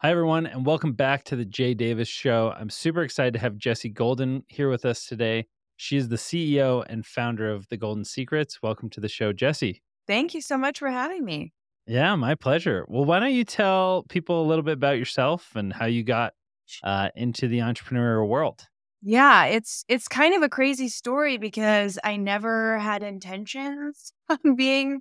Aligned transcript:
Hi, 0.00 0.12
everyone, 0.12 0.46
and 0.46 0.64
welcome 0.64 0.92
back 0.92 1.24
to 1.24 1.34
the 1.34 1.44
Jay 1.44 1.74
Davis 1.74 2.06
Show. 2.06 2.54
I'm 2.56 2.70
super 2.70 3.02
excited 3.02 3.32
to 3.32 3.40
have 3.40 3.56
Jesse 3.56 3.88
Golden 3.88 4.44
here 4.46 4.70
with 4.70 4.84
us 4.84 5.06
today. 5.06 5.46
She 5.76 5.96
is 5.96 6.08
the 6.08 6.14
CEO 6.14 6.84
and 6.88 7.04
founder 7.04 7.50
of 7.50 7.68
The 7.68 7.78
Golden 7.78 8.04
Secrets. 8.04 8.62
Welcome 8.62 8.90
to 8.90 9.00
the 9.00 9.08
show, 9.08 9.32
Jesse. 9.32 9.82
Thank 10.06 10.34
you 10.34 10.40
so 10.40 10.56
much 10.56 10.78
for 10.78 10.88
having 10.88 11.24
me. 11.24 11.52
Yeah, 11.88 12.14
my 12.14 12.36
pleasure. 12.36 12.86
Well, 12.86 13.06
why 13.06 13.18
don't 13.18 13.32
you 13.32 13.42
tell 13.42 14.04
people 14.08 14.40
a 14.40 14.46
little 14.46 14.62
bit 14.62 14.74
about 14.74 14.98
yourself 14.98 15.56
and 15.56 15.72
how 15.72 15.86
you 15.86 16.04
got 16.04 16.34
uh, 16.84 17.08
into 17.16 17.48
the 17.48 17.58
entrepreneurial 17.58 18.28
world? 18.28 18.68
Yeah, 19.02 19.46
it's 19.46 19.84
it's 19.88 20.06
kind 20.06 20.32
of 20.32 20.42
a 20.42 20.48
crazy 20.48 20.88
story 20.88 21.38
because 21.38 21.98
I 22.04 22.18
never 22.18 22.78
had 22.78 23.02
intentions 23.02 24.12
of 24.28 24.38
being 24.56 25.00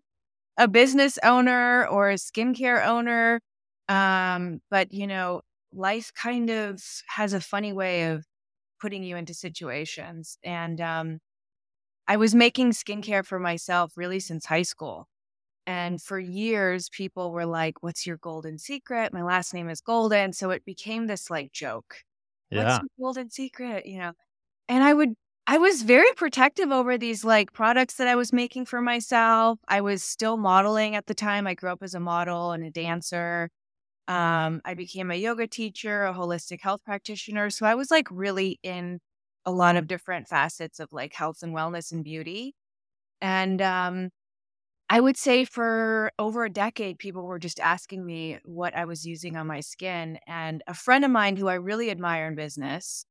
a 0.58 0.68
business 0.68 1.20
owner 1.24 1.86
or 1.86 2.10
a 2.10 2.16
skincare 2.16 2.84
owner. 2.84 3.42
Um, 3.90 4.62
but 4.70 4.92
you 4.94 5.08
know, 5.08 5.42
life 5.74 6.14
kind 6.14 6.50
of 6.50 6.82
has 7.08 7.34
a 7.34 7.42
funny 7.42 7.74
way 7.74 8.12
of 8.12 8.26
putting 8.82 9.04
you 9.04 9.18
into 9.18 9.34
situations. 9.34 10.38
And 10.44 10.82
um, 10.82 11.20
I 12.08 12.18
was 12.18 12.34
making 12.36 12.72
skincare 12.72 13.26
for 13.26 13.40
myself 13.40 13.94
really 13.98 14.20
since 14.20 14.46
high 14.46 14.62
school. 14.64 15.08
And 15.68 16.02
for 16.02 16.20
years, 16.20 16.90
people 16.90 17.32
were 17.32 17.46
like, 17.46 17.84
What's 17.84 18.08
your 18.08 18.18
golden 18.18 18.60
secret? 18.60 19.14
My 19.14 19.24
last 19.24 19.54
name 19.54 19.70
is 19.70 19.82
Golden. 19.82 20.34
So 20.34 20.52
it 20.52 20.66
became 20.66 21.08
this 21.08 21.30
like 21.32 21.52
joke. 21.54 22.04
What's 22.52 22.80
your 22.82 22.90
golden 23.00 23.30
secret? 23.32 23.86
You 23.86 24.00
know, 24.00 24.14
and 24.70 24.84
I 24.84 24.94
would, 24.94 25.16
I 25.48 25.58
was 25.60 25.84
very 25.84 26.12
protective 26.16 26.72
over 26.72 26.98
these 26.98 27.26
like 27.26 27.54
products 27.54 27.96
that 27.96 28.08
I 28.08 28.16
was 28.16 28.34
making 28.34 28.66
for 28.66 28.82
myself. 28.82 29.60
I 29.68 29.82
was 29.82 30.04
still 30.04 30.38
modeling 30.38 30.96
at 30.96 31.08
the 31.08 31.16
time. 31.16 31.48
I 31.48 31.56
grew 31.56 31.72
up 31.72 31.84
as 31.84 31.96
a 31.96 32.00
model 32.00 32.52
and 32.52 32.64
a 32.66 32.72
dancer. 32.72 33.50
Um, 34.08 34.62
I 34.64 34.74
became 34.74 35.12
a 35.12 35.16
yoga 35.16 35.48
teacher, 35.48 36.06
a 36.06 36.14
holistic 36.14 36.62
health 36.62 36.82
practitioner. 36.86 37.50
So 37.50 37.66
I 37.66 37.76
was 37.76 37.92
like 37.92 38.08
really 38.10 38.60
in 38.64 39.00
a 39.46 39.52
lot 39.52 39.76
of 39.76 39.88
different 39.88 40.28
facets 40.28 40.80
of 40.80 40.90
like 40.92 41.14
health 41.14 41.44
and 41.44 41.56
wellness 41.56 41.92
and 41.92 42.04
beauty. 42.04 42.56
And 43.22 43.62
um, 43.62 44.10
I 44.90 45.00
would 45.02 45.18
say 45.18 45.44
for 45.44 46.12
over 46.18 46.46
a 46.46 46.50
decade, 46.50 47.00
people 47.00 47.24
were 47.24 47.40
just 47.40 47.60
asking 47.60 48.06
me 48.06 48.40
what 48.46 48.76
I 48.76 48.86
was 48.86 49.06
using 49.06 49.36
on 49.36 49.48
my 49.48 49.60
skin. 49.60 50.20
And 50.28 50.64
a 50.68 50.74
friend 50.74 51.04
of 51.04 51.12
mine 51.12 51.36
who 51.36 51.48
I 51.48 51.56
really 51.56 51.92
admire 51.92 52.28
in 52.28 52.36
business 52.36 53.06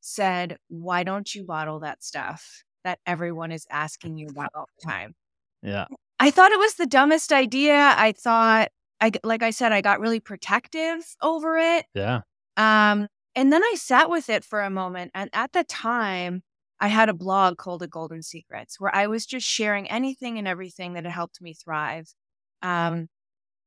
said, 0.00 0.58
Why 0.68 1.04
don't 1.04 1.34
you 1.34 1.44
bottle 1.44 1.80
that 1.80 2.02
stuff 2.04 2.64
that 2.84 2.98
everyone 3.06 3.52
is 3.52 3.66
asking 3.70 4.18
you 4.18 4.28
about 4.28 4.50
all 4.54 4.68
the 4.78 4.90
time? 4.90 5.14
Yeah. 5.62 5.86
I 6.20 6.30
thought 6.30 6.52
it 6.52 6.58
was 6.58 6.74
the 6.74 6.86
dumbest 6.86 7.32
idea. 7.32 7.94
I 7.96 8.12
thought, 8.12 8.68
I, 9.02 9.10
like 9.24 9.42
I 9.42 9.50
said, 9.50 9.72
I 9.72 9.80
got 9.80 10.00
really 10.00 10.20
protective 10.20 11.04
over 11.20 11.58
it. 11.58 11.86
Yeah. 11.92 12.20
Um, 12.56 13.08
and 13.34 13.52
then 13.52 13.62
I 13.62 13.74
sat 13.76 14.08
with 14.08 14.30
it 14.30 14.44
for 14.44 14.62
a 14.62 14.70
moment. 14.70 15.10
And 15.12 15.28
at 15.32 15.52
the 15.52 15.64
time, 15.64 16.42
I 16.78 16.86
had 16.88 17.08
a 17.08 17.14
blog 17.14 17.58
called 17.58 17.80
The 17.80 17.88
Golden 17.88 18.22
Secrets 18.22 18.78
where 18.78 18.94
I 18.94 19.08
was 19.08 19.26
just 19.26 19.46
sharing 19.46 19.90
anything 19.90 20.38
and 20.38 20.46
everything 20.46 20.92
that 20.94 21.04
had 21.04 21.12
helped 21.12 21.42
me 21.42 21.52
thrive. 21.52 22.14
Um, 22.62 23.08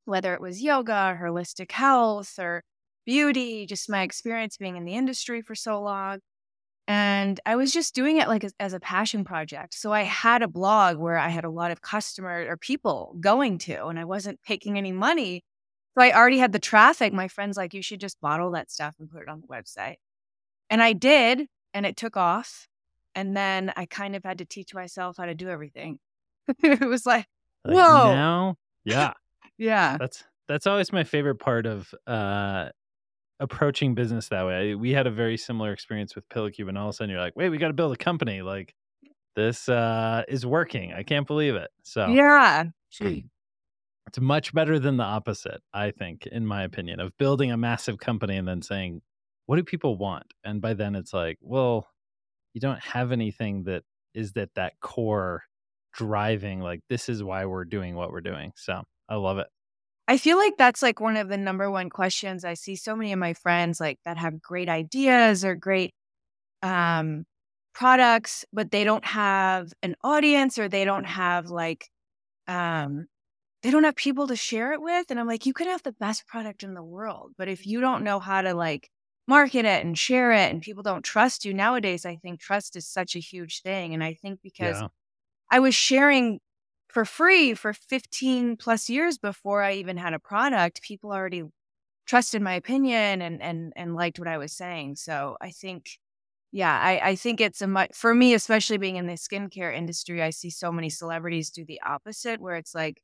whether 0.05 0.33
it 0.33 0.42
was 0.42 0.61
yoga, 0.61 1.19
holistic 1.22 1.72
health, 1.72 2.39
or 2.39 2.64
beauty, 3.05 3.66
just 3.66 3.89
my 3.89 4.03
experience 4.03 4.58
being 4.58 4.77
in 4.77 4.86
the 4.86 4.95
industry 4.95 5.42
for 5.42 5.55
so 5.55 5.81
long. 5.81 6.20
And 6.88 7.39
I 7.45 7.55
was 7.55 7.72
just 7.72 7.95
doing 7.95 8.17
it 8.17 8.28
like 8.28 8.44
as, 8.44 8.53
as 8.59 8.73
a 8.73 8.80
passion 8.80 9.23
project. 9.23 9.73
So 9.73 9.91
I 9.91 10.03
had 10.03 10.44
a 10.44 10.47
blog 10.47 10.97
where 10.97 11.17
I 11.17 11.30
had 11.30 11.44
a 11.44 11.50
lot 11.50 11.72
of 11.72 11.81
customers 11.81 12.47
or 12.47 12.58
people 12.58 13.16
going 13.19 13.58
to, 13.59 13.88
and 13.88 13.97
I 13.97 14.05
wasn't 14.05 14.39
taking 14.45 14.77
any 14.77 14.92
money. 14.92 15.44
So 15.97 16.03
I 16.03 16.16
already 16.16 16.38
had 16.38 16.52
the 16.52 16.59
traffic. 16.59 17.11
My 17.11 17.27
friends 17.27 17.58
like, 17.58 17.73
you 17.73 17.81
should 17.81 18.00
just 18.00 18.22
bottle 18.22 18.52
that 18.52 18.69
stuff 18.69 18.95
and 19.00 19.09
put 19.09 19.23
it 19.23 19.30
on 19.30 19.42
the 19.42 19.47
website. 19.47 19.95
And 20.69 20.81
I 20.81 20.94
did, 20.94 21.47
and 21.73 21.86
it 21.86 21.97
took 21.97 22.17
off. 22.17 22.67
And 23.16 23.36
then 23.36 23.72
I 23.75 23.86
kind 23.86 24.16
of 24.16 24.23
had 24.23 24.39
to 24.39 24.45
teach 24.45 24.73
myself 24.73 25.17
how 25.17 25.25
to 25.25 25.33
do 25.33 25.49
everything. 25.49 25.99
it 26.64 26.82
was 26.82 27.05
like, 27.05 27.26
Like 27.64 27.76
Whoa. 27.76 28.14
Now, 28.14 28.55
yeah. 28.83 29.14
yeah, 29.58 29.98
That's 29.98 30.23
that's 30.48 30.67
always 30.67 30.93
my 30.93 31.04
favorite 31.04 31.39
part 31.39 31.65
of 31.65 31.92
uh 32.05 32.70
approaching 33.39 33.95
business 33.95 34.29
that 34.29 34.45
way. 34.45 34.75
We 34.75 34.91
had 34.91 35.07
a 35.07 35.11
very 35.11 35.37
similar 35.37 35.71
experience 35.73 36.15
with 36.15 36.27
Pillacube, 36.29 36.69
and 36.69 36.77
all 36.77 36.89
of 36.89 36.91
a 36.91 36.93
sudden 36.93 37.11
you're 37.11 37.19
like, 37.19 37.35
wait, 37.35 37.49
we 37.49 37.57
got 37.57 37.67
to 37.67 37.73
build 37.73 37.93
a 37.93 37.97
company. 37.97 38.41
Like 38.41 38.73
this 39.35 39.67
uh 39.69 40.23
is 40.27 40.45
working. 40.45 40.93
I 40.93 41.03
can't 41.03 41.27
believe 41.27 41.55
it. 41.55 41.69
So 41.83 42.07
yeah, 42.07 42.63
it's 44.07 44.19
much 44.19 44.53
better 44.53 44.79
than 44.79 44.97
the 44.97 45.03
opposite, 45.03 45.61
I 45.73 45.91
think, 45.91 46.27
in 46.27 46.45
my 46.45 46.63
opinion, 46.63 46.99
of 46.99 47.17
building 47.17 47.51
a 47.51 47.57
massive 47.57 47.97
company 47.97 48.37
and 48.37 48.47
then 48.47 48.61
saying, 48.61 49.01
what 49.47 49.57
do 49.57 49.63
people 49.63 49.97
want? 49.97 50.25
And 50.43 50.61
by 50.61 50.73
then 50.73 50.95
it's 50.95 51.13
like, 51.13 51.37
well, 51.41 51.87
you 52.53 52.61
don't 52.61 52.81
have 52.83 53.11
anything 53.11 53.63
that 53.65 53.83
is 54.13 54.33
that 54.33 54.49
that 54.55 54.73
core 54.79 55.43
driving 55.93 56.59
like 56.61 56.81
this 56.89 57.09
is 57.09 57.23
why 57.23 57.45
we're 57.45 57.65
doing 57.65 57.95
what 57.95 58.11
we're 58.11 58.21
doing. 58.21 58.52
So 58.55 58.83
I 59.09 59.15
love 59.15 59.37
it. 59.39 59.47
I 60.08 60.17
feel 60.17 60.38
like 60.38 60.58
that's 60.58 60.82
like 60.82 60.99
one 60.99 61.17
of 61.17 61.30
the 61.30 61.38
number 61.38 61.70
one 61.71 61.89
questions 61.89 62.45
I 62.45 62.54
see 62.54 62.76
so 62.76 62.95
many 62.95 63.11
of 63.11 63.20
my 63.20 63.33
friends 63.33 63.80
like 63.80 63.99
that 64.05 64.17
have 64.17 64.42
great 64.42 64.70
ideas 64.70 65.43
or 65.43 65.55
great 65.55 65.93
um 66.64 67.26
products 67.73 68.45
but 68.54 68.71
they 68.71 68.83
don't 68.83 69.05
have 69.05 69.73
an 69.83 69.95
audience 70.04 70.60
or 70.60 70.70
they 70.70 70.86
don't 70.86 71.05
have 71.05 71.48
like 71.49 71.89
um 72.48 73.08
they 73.64 73.71
don't 73.71 73.83
have 73.86 73.95
people 73.95 74.27
to 74.27 74.36
share 74.38 74.73
it 74.73 74.82
with 74.82 75.08
and 75.11 75.20
I'm 75.20 75.27
like 75.27 75.45
you 75.45 75.54
could 75.54 75.67
have 75.67 75.83
the 75.83 75.94
best 75.94 76.27
product 76.27 76.64
in 76.64 76.73
the 76.76 76.83
world 76.83 77.33
but 77.38 77.49
if 77.49 77.65
you 77.67 77.82
don't 77.82 78.04
know 78.04 78.20
how 78.20 78.42
to 78.44 78.54
like 78.55 78.89
market 79.27 79.65
it 79.65 79.86
and 79.86 79.98
share 79.98 80.32
it 80.33 80.52
and 80.52 80.61
people 80.61 80.83
don't 80.83 81.04
trust 81.04 81.45
you 81.45 81.54
nowadays 81.54 82.05
I 82.05 82.17
think 82.17 82.39
trust 82.42 82.76
is 82.77 82.88
such 82.88 83.15
a 83.15 83.20
huge 83.20 83.61
thing 83.64 83.94
and 83.94 84.04
I 84.04 84.15
think 84.15 84.42
because 84.44 84.82
Yeah. 84.82 84.89
I 85.52 85.60
was 85.60 85.76
sharing 85.76 86.39
for 86.95 87.04
free 87.04 87.54
for 87.54 87.73
15 87.73 88.56
plus 88.56 88.89
years 88.89 89.17
before 89.17 89.61
I 89.61 89.73
even 89.73 89.98
had 89.98 90.14
a 90.14 90.20
product. 90.20 90.82
People 90.82 91.11
already 91.11 91.44
trusted 92.08 92.42
my 92.42 92.54
opinion 92.54 93.22
and 93.22 93.42
and 93.44 93.73
and 93.76 93.95
liked 93.95 94.17
what 94.17 94.30
I 94.30 94.38
was 94.38 94.54
saying. 94.54 94.95
So 94.95 95.36
I 95.42 95.50
think, 95.52 96.00
yeah, 96.54 96.80
I, 96.82 97.10
I 97.10 97.16
think 97.17 97.42
it's 97.42 97.61
a 97.61 97.67
much 97.67 97.89
for 97.94 98.16
me, 98.16 98.33
especially 98.33 98.78
being 98.78 98.95
in 98.95 99.08
the 99.08 99.16
skincare 99.16 99.76
industry, 99.76 100.23
I 100.23 100.30
see 100.30 100.50
so 100.50 100.72
many 100.72 100.89
celebrities 100.89 101.50
do 101.50 101.66
the 101.66 101.82
opposite, 101.82 102.39
where 102.39 102.56
it's 102.56 102.73
like 102.73 103.02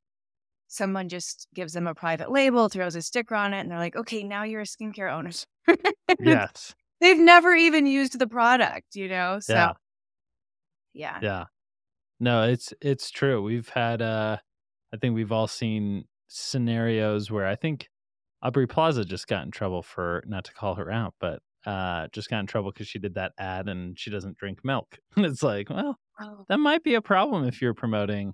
someone 0.69 1.09
just 1.09 1.50
gives 1.53 1.73
them 1.73 1.85
a 1.85 1.94
private 1.94 2.31
label, 2.31 2.69
throws 2.69 2.96
a 2.96 3.02
sticker 3.02 3.35
on 3.35 3.53
it, 3.53 3.59
and 3.59 3.69
they're 3.69 3.78
like, 3.78 3.97
okay, 3.97 4.23
now 4.23 4.44
you're 4.44 4.62
a 4.62 4.66
skincare 4.66 5.12
owner. 5.12 5.31
Yes. 6.23 6.75
They've 7.02 7.19
never 7.19 7.53
even 7.56 7.88
used 7.88 8.19
the 8.19 8.28
product, 8.28 8.96
you 8.96 9.09
know? 9.09 9.40
So 9.41 9.53
Yeah. 9.53 9.73
yeah. 10.94 11.19
Yeah. 11.22 11.46
No, 12.21 12.43
it's 12.43 12.73
it's 12.81 13.11
true. 13.11 13.41
We've 13.41 13.67
had 13.69 14.01
uh 14.01 14.37
I 14.93 14.97
think 14.97 15.15
we've 15.15 15.31
all 15.31 15.47
seen 15.47 16.05
scenarios 16.27 17.29
where 17.31 17.45
I 17.47 17.55
think 17.55 17.89
Aubrey 18.43 18.67
Plaza 18.67 19.03
just 19.05 19.27
got 19.27 19.43
in 19.45 19.51
trouble 19.51 19.81
for 19.83 20.23
not 20.27 20.45
to 20.45 20.53
call 20.53 20.75
her 20.75 20.89
out, 20.91 21.15
but 21.19 21.41
uh 21.65 22.07
just 22.13 22.29
got 22.29 22.39
in 22.39 22.47
trouble 22.47 22.71
because 22.71 22.87
she 22.87 22.99
did 22.99 23.15
that 23.15 23.33
ad 23.37 23.67
and 23.67 23.97
she 23.99 24.09
doesn't 24.09 24.37
drink 24.37 24.59
milk. 24.63 24.97
And 25.17 25.25
it's 25.25 25.43
like, 25.43 25.69
well, 25.69 25.97
Oh. 26.19 26.45
that 26.49 26.57
might 26.59 26.83
be 26.83 26.93
a 26.93 27.01
problem 27.01 27.45
if 27.47 27.61
you're 27.61 27.73
promoting 27.73 28.33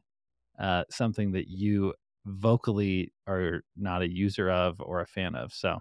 uh 0.60 0.84
something 0.90 1.32
that 1.34 1.48
you 1.48 1.94
vocally 2.26 3.14
are 3.28 3.62
not 3.78 4.02
a 4.02 4.10
user 4.12 4.50
of 4.52 4.76
or 4.82 5.00
a 5.02 5.08
fan 5.08 5.36
of. 5.36 5.54
So 5.54 5.80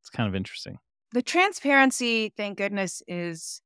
it's 0.00 0.10
kind 0.10 0.28
of 0.28 0.34
interesting. 0.36 0.78
the 1.12 1.22
transparency, 1.22 2.32
thank 2.36 2.58
goodness, 2.58 3.02
is 3.08 3.62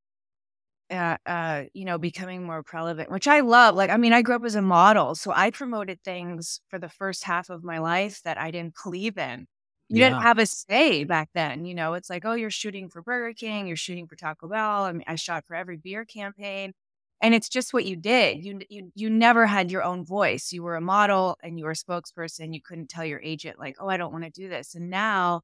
uh, 0.90 1.16
uh, 1.26 1.64
you 1.74 1.84
know, 1.84 1.98
becoming 1.98 2.44
more 2.44 2.64
relevant, 2.72 3.10
which 3.10 3.26
I 3.28 3.40
love. 3.40 3.74
Like, 3.74 3.90
I 3.90 3.96
mean, 3.96 4.12
I 4.12 4.22
grew 4.22 4.34
up 4.36 4.44
as 4.44 4.54
a 4.54 4.62
model, 4.62 5.14
so 5.14 5.32
I 5.34 5.50
promoted 5.50 6.02
things 6.04 6.60
for 6.68 6.78
the 6.78 6.88
first 6.88 7.24
half 7.24 7.50
of 7.50 7.64
my 7.64 7.78
life 7.78 8.20
that 8.24 8.38
I 8.38 8.50
didn't 8.50 8.74
believe 8.82 9.18
in. 9.18 9.46
You 9.88 10.02
didn't 10.02 10.18
have 10.22 10.38
a 10.38 10.46
say 10.46 11.04
back 11.04 11.30
then. 11.34 11.64
You 11.66 11.74
know, 11.74 11.94
it's 11.94 12.08
like, 12.10 12.24
oh, 12.24 12.32
you're 12.34 12.50
shooting 12.50 12.88
for 12.88 13.02
Burger 13.02 13.34
King, 13.34 13.66
you're 13.66 13.76
shooting 13.76 14.06
for 14.06 14.16
Taco 14.16 14.48
Bell. 14.48 14.84
I 14.84 14.92
mean, 14.92 15.04
I 15.06 15.16
shot 15.16 15.44
for 15.46 15.54
every 15.54 15.76
beer 15.76 16.04
campaign, 16.04 16.72
and 17.20 17.34
it's 17.34 17.48
just 17.48 17.72
what 17.74 17.84
you 17.84 17.96
did. 17.96 18.44
You 18.44 18.60
you 18.68 18.90
you 18.94 19.10
never 19.10 19.46
had 19.46 19.70
your 19.70 19.82
own 19.84 20.04
voice. 20.04 20.52
You 20.52 20.62
were 20.62 20.76
a 20.76 20.80
model 20.80 21.36
and 21.42 21.58
you 21.58 21.64
were 21.66 21.72
a 21.72 21.74
spokesperson. 21.74 22.54
You 22.54 22.60
couldn't 22.62 22.88
tell 22.90 23.04
your 23.04 23.20
agent 23.22 23.58
like, 23.58 23.76
oh, 23.80 23.88
I 23.88 23.96
don't 23.96 24.12
want 24.12 24.24
to 24.24 24.30
do 24.30 24.48
this. 24.48 24.74
And 24.74 24.90
now, 24.90 25.42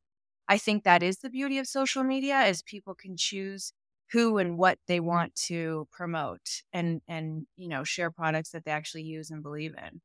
I 0.48 0.58
think 0.58 0.84
that 0.84 1.02
is 1.02 1.18
the 1.18 1.30
beauty 1.30 1.58
of 1.58 1.66
social 1.66 2.02
media 2.04 2.42
is 2.46 2.62
people 2.62 2.94
can 2.94 3.16
choose 3.16 3.72
who 4.12 4.38
and 4.38 4.58
what 4.58 4.78
they 4.86 5.00
want 5.00 5.34
to 5.34 5.86
promote 5.92 6.62
and 6.72 7.00
and 7.08 7.46
you 7.56 7.68
know 7.68 7.84
share 7.84 8.10
products 8.10 8.50
that 8.50 8.64
they 8.64 8.70
actually 8.70 9.02
use 9.02 9.30
and 9.30 9.42
believe 9.42 9.74
in 9.76 10.00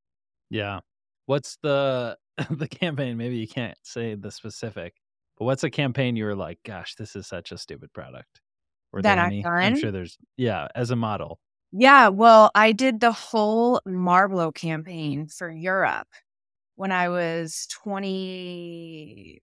Yeah. 0.50 0.80
What's 1.26 1.58
the 1.64 2.18
the 2.50 2.68
campaign? 2.68 3.18
Maybe 3.18 3.38
you 3.38 3.48
can't 3.48 3.78
say 3.84 4.16
the 4.16 4.32
specific, 4.32 4.96
but 5.38 5.46
what's 5.46 5.64
a 5.64 5.70
campaign 5.70 6.16
you 6.16 6.26
were 6.26 6.36
like, 6.36 6.60
gosh, 6.66 6.96
this 6.96 7.16
is 7.16 7.28
such 7.28 7.52
a 7.52 7.58
stupid 7.58 7.94
product? 7.94 8.42
Were 8.92 9.02
that 9.02 9.18
i've 9.18 9.28
any? 9.28 9.46
I'm 9.46 9.76
sure 9.76 9.92
there's 9.92 10.18
yeah, 10.38 10.68
as 10.76 10.92
a 10.92 10.96
model. 10.96 11.40
yeah 11.72 12.10
well 12.10 12.52
i 12.56 12.72
did 12.72 13.00
the 13.00 13.12
whole 13.12 13.82
Marlboro 13.86 14.52
campaign 14.52 15.28
for 15.28 15.50
europe 15.50 16.08
when 16.76 16.92
i 16.92 17.10
was 17.10 17.68
20 17.72 19.40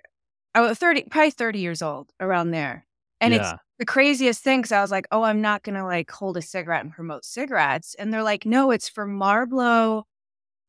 I 0.55 0.61
was 0.63 0.79
30, 0.79 1.05
probably 1.11 1.31
30 1.31 1.59
years 1.61 1.83
old 1.83 2.13
around 2.19 2.51
there. 2.51 2.87
And 3.21 3.35
yeah. 3.35 3.41
it's 3.41 3.63
the 3.79 3.87
craziest 3.87 4.43
thing 4.43 4.61
because 4.61 4.73
I 4.73 4.81
was 4.81 4.91
like, 4.91 5.07
oh, 5.11 5.23
I'm 5.23 5.41
not 5.41 5.63
going 5.63 5.77
to 5.77 5.85
like 5.85 6.11
hold 6.11 6.37
a 6.37 6.43
cigarette 6.43 6.85
and 6.85 6.93
promote 6.93 7.25
cigarettes. 7.25 7.95
And 7.99 8.13
they're 8.13 8.23
like, 8.23 8.47
no, 8.47 8.71
it's 8.71 8.89
for 8.89 9.07
Marlboro. 9.07 10.05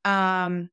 Um, 0.04 0.70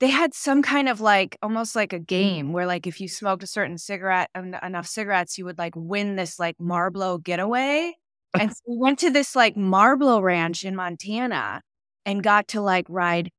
they 0.00 0.08
had 0.08 0.34
some 0.34 0.62
kind 0.62 0.88
of 0.88 1.00
like 1.00 1.36
almost 1.42 1.74
like 1.74 1.92
a 1.92 1.98
game 1.98 2.52
where 2.52 2.66
like 2.66 2.86
if 2.86 3.00
you 3.00 3.08
smoked 3.08 3.42
a 3.42 3.48
certain 3.48 3.78
cigarette 3.78 4.30
en- 4.34 4.58
enough 4.62 4.86
cigarettes, 4.86 5.38
you 5.38 5.44
would 5.44 5.58
like 5.58 5.74
win 5.76 6.16
this 6.16 6.38
like 6.38 6.56
Marlboro 6.58 7.18
getaway. 7.18 7.94
and 8.38 8.50
so 8.50 8.62
we 8.68 8.76
went 8.78 8.98
to 9.00 9.10
this 9.10 9.34
like 9.34 9.56
Marlboro 9.56 10.20
ranch 10.20 10.64
in 10.64 10.76
Montana 10.76 11.62
and 12.06 12.22
got 12.22 12.48
to 12.48 12.60
like 12.60 12.86
ride 12.88 13.30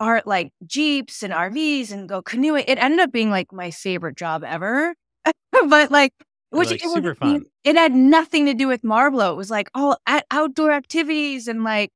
art 0.00 0.26
like 0.26 0.52
jeeps 0.66 1.22
and 1.22 1.32
RVs 1.32 1.92
and 1.92 2.08
go 2.08 2.22
canoeing. 2.22 2.64
It 2.66 2.78
ended 2.78 3.00
up 3.00 3.12
being 3.12 3.30
like 3.30 3.52
my 3.52 3.70
favorite 3.70 4.16
job 4.16 4.44
ever. 4.44 4.94
but 5.68 5.90
like 5.90 6.12
which 6.52 6.70
like, 6.70 6.84
it 6.84 6.90
super 6.90 7.14
fun. 7.14 7.46
It 7.64 7.76
had 7.76 7.94
nothing 7.94 8.46
to 8.46 8.54
do 8.54 8.68
with 8.68 8.84
Marlboro. 8.84 9.32
It 9.32 9.36
was 9.36 9.50
like 9.50 9.70
all 9.74 9.96
at 10.06 10.26
outdoor 10.30 10.72
activities 10.72 11.48
and 11.48 11.64
like 11.64 11.90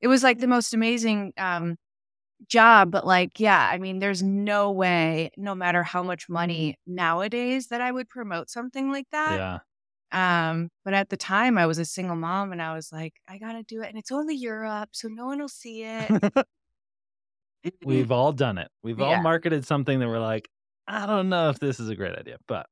it 0.00 0.08
was 0.08 0.22
like 0.22 0.38
the 0.38 0.46
most 0.46 0.74
amazing 0.74 1.32
um 1.38 1.76
job. 2.48 2.90
But 2.90 3.06
like, 3.06 3.40
yeah, 3.40 3.70
I 3.72 3.78
mean, 3.78 3.98
there's 4.00 4.22
no 4.22 4.70
way, 4.70 5.30
no 5.36 5.54
matter 5.54 5.82
how 5.82 6.02
much 6.02 6.28
money 6.28 6.76
nowadays, 6.86 7.68
that 7.68 7.80
I 7.80 7.92
would 7.92 8.08
promote 8.08 8.50
something 8.50 8.90
like 8.90 9.06
that. 9.12 9.36
Yeah. 9.36 9.58
Um, 10.12 10.70
but 10.84 10.94
at 10.94 11.08
the 11.08 11.16
time 11.16 11.58
I 11.58 11.66
was 11.66 11.78
a 11.78 11.84
single 11.84 12.14
mom 12.14 12.52
and 12.52 12.62
I 12.62 12.74
was 12.74 12.92
like, 12.92 13.14
I 13.28 13.38
gotta 13.38 13.62
do 13.64 13.82
it. 13.82 13.88
And 13.88 13.98
it's 13.98 14.12
only 14.12 14.36
Europe, 14.36 14.90
so 14.92 15.08
no 15.08 15.26
one 15.26 15.40
will 15.40 15.48
see 15.48 15.82
it. 15.82 16.10
We've 17.84 18.12
all 18.12 18.32
done 18.32 18.58
it. 18.58 18.68
We've 18.82 18.98
yeah. 18.98 19.06
all 19.06 19.22
marketed 19.22 19.66
something 19.66 19.98
that 19.98 20.08
we're 20.08 20.20
like, 20.20 20.48
I 20.86 21.06
don't 21.06 21.28
know 21.28 21.48
if 21.48 21.58
this 21.58 21.80
is 21.80 21.88
a 21.88 21.96
great 21.96 22.14
idea, 22.14 22.36
but 22.46 22.66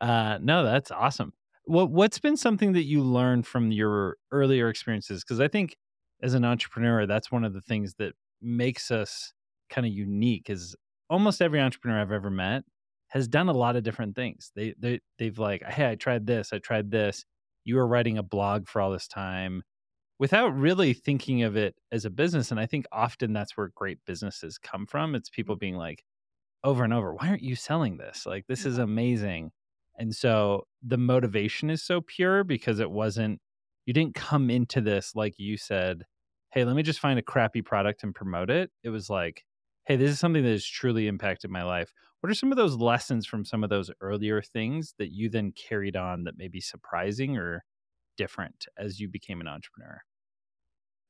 uh, 0.00 0.38
no, 0.40 0.64
that's 0.64 0.90
awesome. 0.90 1.32
What 1.64 1.90
what's 1.90 2.18
been 2.18 2.36
something 2.36 2.72
that 2.72 2.84
you 2.84 3.02
learned 3.02 3.46
from 3.46 3.72
your 3.72 4.16
earlier 4.30 4.68
experiences? 4.68 5.24
Because 5.24 5.40
I 5.40 5.48
think 5.48 5.76
as 6.22 6.34
an 6.34 6.44
entrepreneur, 6.44 7.06
that's 7.06 7.32
one 7.32 7.44
of 7.44 7.54
the 7.54 7.60
things 7.60 7.94
that 7.98 8.14
makes 8.42 8.90
us 8.90 9.32
kind 9.70 9.86
of 9.86 9.92
unique. 9.92 10.50
Is 10.50 10.76
almost 11.08 11.40
every 11.42 11.60
entrepreneur 11.60 12.00
I've 12.00 12.12
ever 12.12 12.30
met 12.30 12.64
has 13.08 13.28
done 13.28 13.48
a 13.48 13.52
lot 13.52 13.76
of 13.76 13.82
different 13.82 14.16
things. 14.16 14.52
They 14.54 14.74
they 14.78 15.00
they've 15.18 15.38
like, 15.38 15.62
hey, 15.64 15.90
I 15.90 15.94
tried 15.94 16.26
this, 16.26 16.52
I 16.52 16.58
tried 16.58 16.90
this. 16.90 17.24
You 17.64 17.76
were 17.76 17.86
writing 17.86 18.18
a 18.18 18.22
blog 18.22 18.68
for 18.68 18.80
all 18.82 18.90
this 18.92 19.08
time 19.08 19.62
without 20.18 20.56
really 20.56 20.92
thinking 20.94 21.42
of 21.42 21.56
it 21.56 21.74
as 21.92 22.04
a 22.04 22.10
business. 22.10 22.50
And 22.50 22.60
I 22.60 22.66
think 22.66 22.86
often 22.92 23.32
that's 23.32 23.56
where 23.56 23.70
great 23.74 23.98
businesses 24.06 24.58
come 24.58 24.86
from. 24.86 25.14
It's 25.14 25.30
people 25.30 25.56
being 25.56 25.76
like, 25.76 26.04
over 26.64 26.84
and 26.84 26.92
over, 26.92 27.14
why 27.14 27.28
aren't 27.28 27.42
you 27.42 27.56
selling 27.56 27.96
this? 27.98 28.26
Like, 28.26 28.46
this 28.48 28.64
is 28.66 28.78
amazing. 28.78 29.50
And 29.98 30.14
so 30.14 30.66
the 30.82 30.98
motivation 30.98 31.70
is 31.70 31.82
so 31.82 32.00
pure 32.00 32.44
because 32.44 32.80
it 32.80 32.90
wasn't, 32.90 33.40
you 33.86 33.92
didn't 33.92 34.14
come 34.14 34.50
into 34.50 34.80
this 34.80 35.14
like 35.14 35.38
you 35.38 35.56
said, 35.56 36.04
hey, 36.52 36.64
let 36.64 36.76
me 36.76 36.82
just 36.82 37.00
find 37.00 37.18
a 37.18 37.22
crappy 37.22 37.62
product 37.62 38.02
and 38.02 38.14
promote 38.14 38.50
it. 38.50 38.70
It 38.82 38.90
was 38.90 39.10
like, 39.10 39.44
hey, 39.86 39.96
this 39.96 40.10
is 40.10 40.18
something 40.18 40.42
that 40.42 40.50
has 40.50 40.64
truly 40.64 41.06
impacted 41.06 41.50
my 41.50 41.62
life. 41.62 41.92
What 42.20 42.30
are 42.30 42.34
some 42.34 42.50
of 42.50 42.56
those 42.56 42.76
lessons 42.76 43.26
from 43.26 43.44
some 43.44 43.62
of 43.62 43.70
those 43.70 43.90
earlier 44.00 44.40
things 44.40 44.94
that 44.98 45.12
you 45.12 45.28
then 45.28 45.52
carried 45.52 45.96
on 45.96 46.24
that 46.24 46.38
may 46.38 46.48
be 46.48 46.60
surprising 46.60 47.36
or 47.36 47.64
different 48.16 48.66
as 48.78 48.98
you 48.98 49.08
became 49.08 49.40
an 49.40 49.48
entrepreneur? 49.48 50.00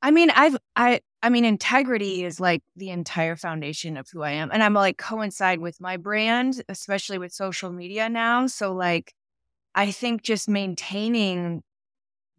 I 0.05 0.13
mean, 0.13 0.31
I've 0.31 0.59
I 0.77 1.01
I 1.23 1.31
mean, 1.31 1.47
integrity 1.47 2.25
is 2.25 2.41
like 2.41 2.63
the 2.77 2.91
entire 2.91 3.37
foundation 3.37 3.97
of 3.97 4.09
who 4.13 4.23
I 4.23 4.33
am. 4.33 4.51
And 4.53 4.63
I'm 4.63 4.75
like 4.75 4.99
coincide 4.99 5.61
with 5.61 5.81
my 5.81 5.97
brand, 5.97 6.63
especially 6.69 7.19
with 7.19 7.33
social 7.33 7.73
media 7.73 8.11
now. 8.11 8.47
So 8.47 8.75
like 8.75 9.15
I 9.75 9.91
think 9.93 10.23
just 10.23 10.49
maintaining 10.49 11.63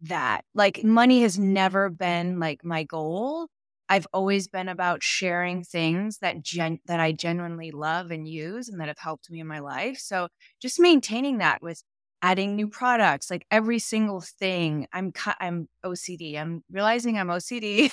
that. 0.02 0.42
Like 0.54 0.84
money 0.84 1.22
has 1.22 1.38
never 1.38 1.90
been 1.90 2.40
like 2.40 2.64
my 2.64 2.84
goal. 2.84 3.48
I've 3.88 4.06
always 4.14 4.48
been 4.48 4.68
about 4.68 5.02
sharing 5.04 5.64
things 5.64 6.18
that 6.20 6.42
gen- 6.42 6.80
that 6.86 7.00
I 7.00 7.12
genuinely 7.12 7.70
love 7.72 8.10
and 8.12 8.28
use 8.28 8.68
and 8.70 8.80
that 8.80 8.88
have 8.88 8.98
helped 8.98 9.30
me 9.30 9.40
in 9.40 9.48
my 9.48 9.60
life. 9.60 9.98
So 9.98 10.28
just 10.62 10.80
maintaining 10.80 11.38
that 11.38 11.62
with 11.62 11.82
adding 12.26 12.56
new 12.56 12.66
products, 12.66 13.30
like 13.30 13.46
every 13.52 13.78
single 13.78 14.20
thing. 14.20 14.88
I'm 14.92 15.12
I'm 15.40 15.68
OCD. 15.84 16.36
I'm 16.36 16.64
realizing 16.70 17.16
I'm 17.16 17.28
OCD. 17.28 17.92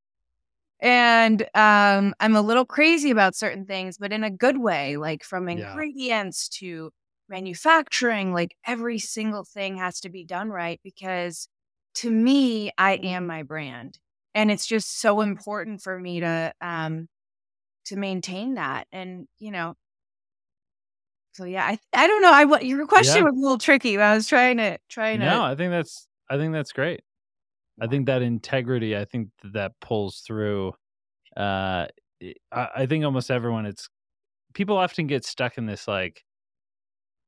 and 0.80 1.42
um, 1.54 2.14
I'm 2.20 2.36
a 2.36 2.42
little 2.42 2.66
crazy 2.66 3.10
about 3.10 3.34
certain 3.34 3.64
things, 3.64 3.96
but 3.96 4.12
in 4.12 4.22
a 4.22 4.30
good 4.30 4.58
way, 4.58 4.98
like 4.98 5.24
from 5.24 5.48
ingredients 5.48 6.50
yeah. 6.52 6.68
to 6.68 6.90
manufacturing, 7.30 8.34
like 8.34 8.54
every 8.66 8.98
single 8.98 9.44
thing 9.44 9.78
has 9.78 9.98
to 10.00 10.10
be 10.10 10.24
done 10.24 10.50
right 10.50 10.78
because 10.84 11.48
to 11.94 12.10
me, 12.10 12.70
I 12.76 12.94
am 12.96 13.26
my 13.26 13.44
brand. 13.44 13.98
And 14.34 14.50
it's 14.50 14.66
just 14.66 15.00
so 15.00 15.22
important 15.22 15.80
for 15.80 15.98
me 15.98 16.20
to 16.20 16.52
um 16.60 17.08
to 17.86 17.96
maintain 17.96 18.54
that. 18.54 18.88
And, 18.92 19.26
you 19.38 19.50
know, 19.52 19.74
so 21.34 21.44
yeah, 21.44 21.64
I 21.64 21.78
I 21.92 22.06
don't 22.06 22.22
know. 22.22 22.32
I 22.32 22.44
what 22.44 22.64
your 22.64 22.86
question 22.86 23.16
yeah. 23.16 23.22
was 23.24 23.34
a 23.36 23.40
little 23.40 23.58
tricky. 23.58 23.98
I 23.98 24.14
was 24.14 24.28
trying 24.28 24.58
to 24.58 24.78
trying 24.88 25.18
to. 25.18 25.26
No, 25.26 25.42
I 25.42 25.56
think 25.56 25.72
that's 25.72 26.06
I 26.30 26.36
think 26.36 26.52
that's 26.52 26.72
great. 26.72 27.02
I 27.80 27.88
think 27.88 28.06
that 28.06 28.22
integrity. 28.22 28.96
I 28.96 29.04
think 29.04 29.30
that, 29.42 29.52
that 29.54 29.72
pulls 29.80 30.20
through. 30.20 30.74
Uh, 31.36 31.86
I, 32.52 32.68
I 32.76 32.86
think 32.86 33.04
almost 33.04 33.32
everyone. 33.32 33.66
It's 33.66 33.88
people 34.54 34.76
often 34.76 35.08
get 35.08 35.24
stuck 35.24 35.58
in 35.58 35.66
this 35.66 35.88
like 35.88 36.22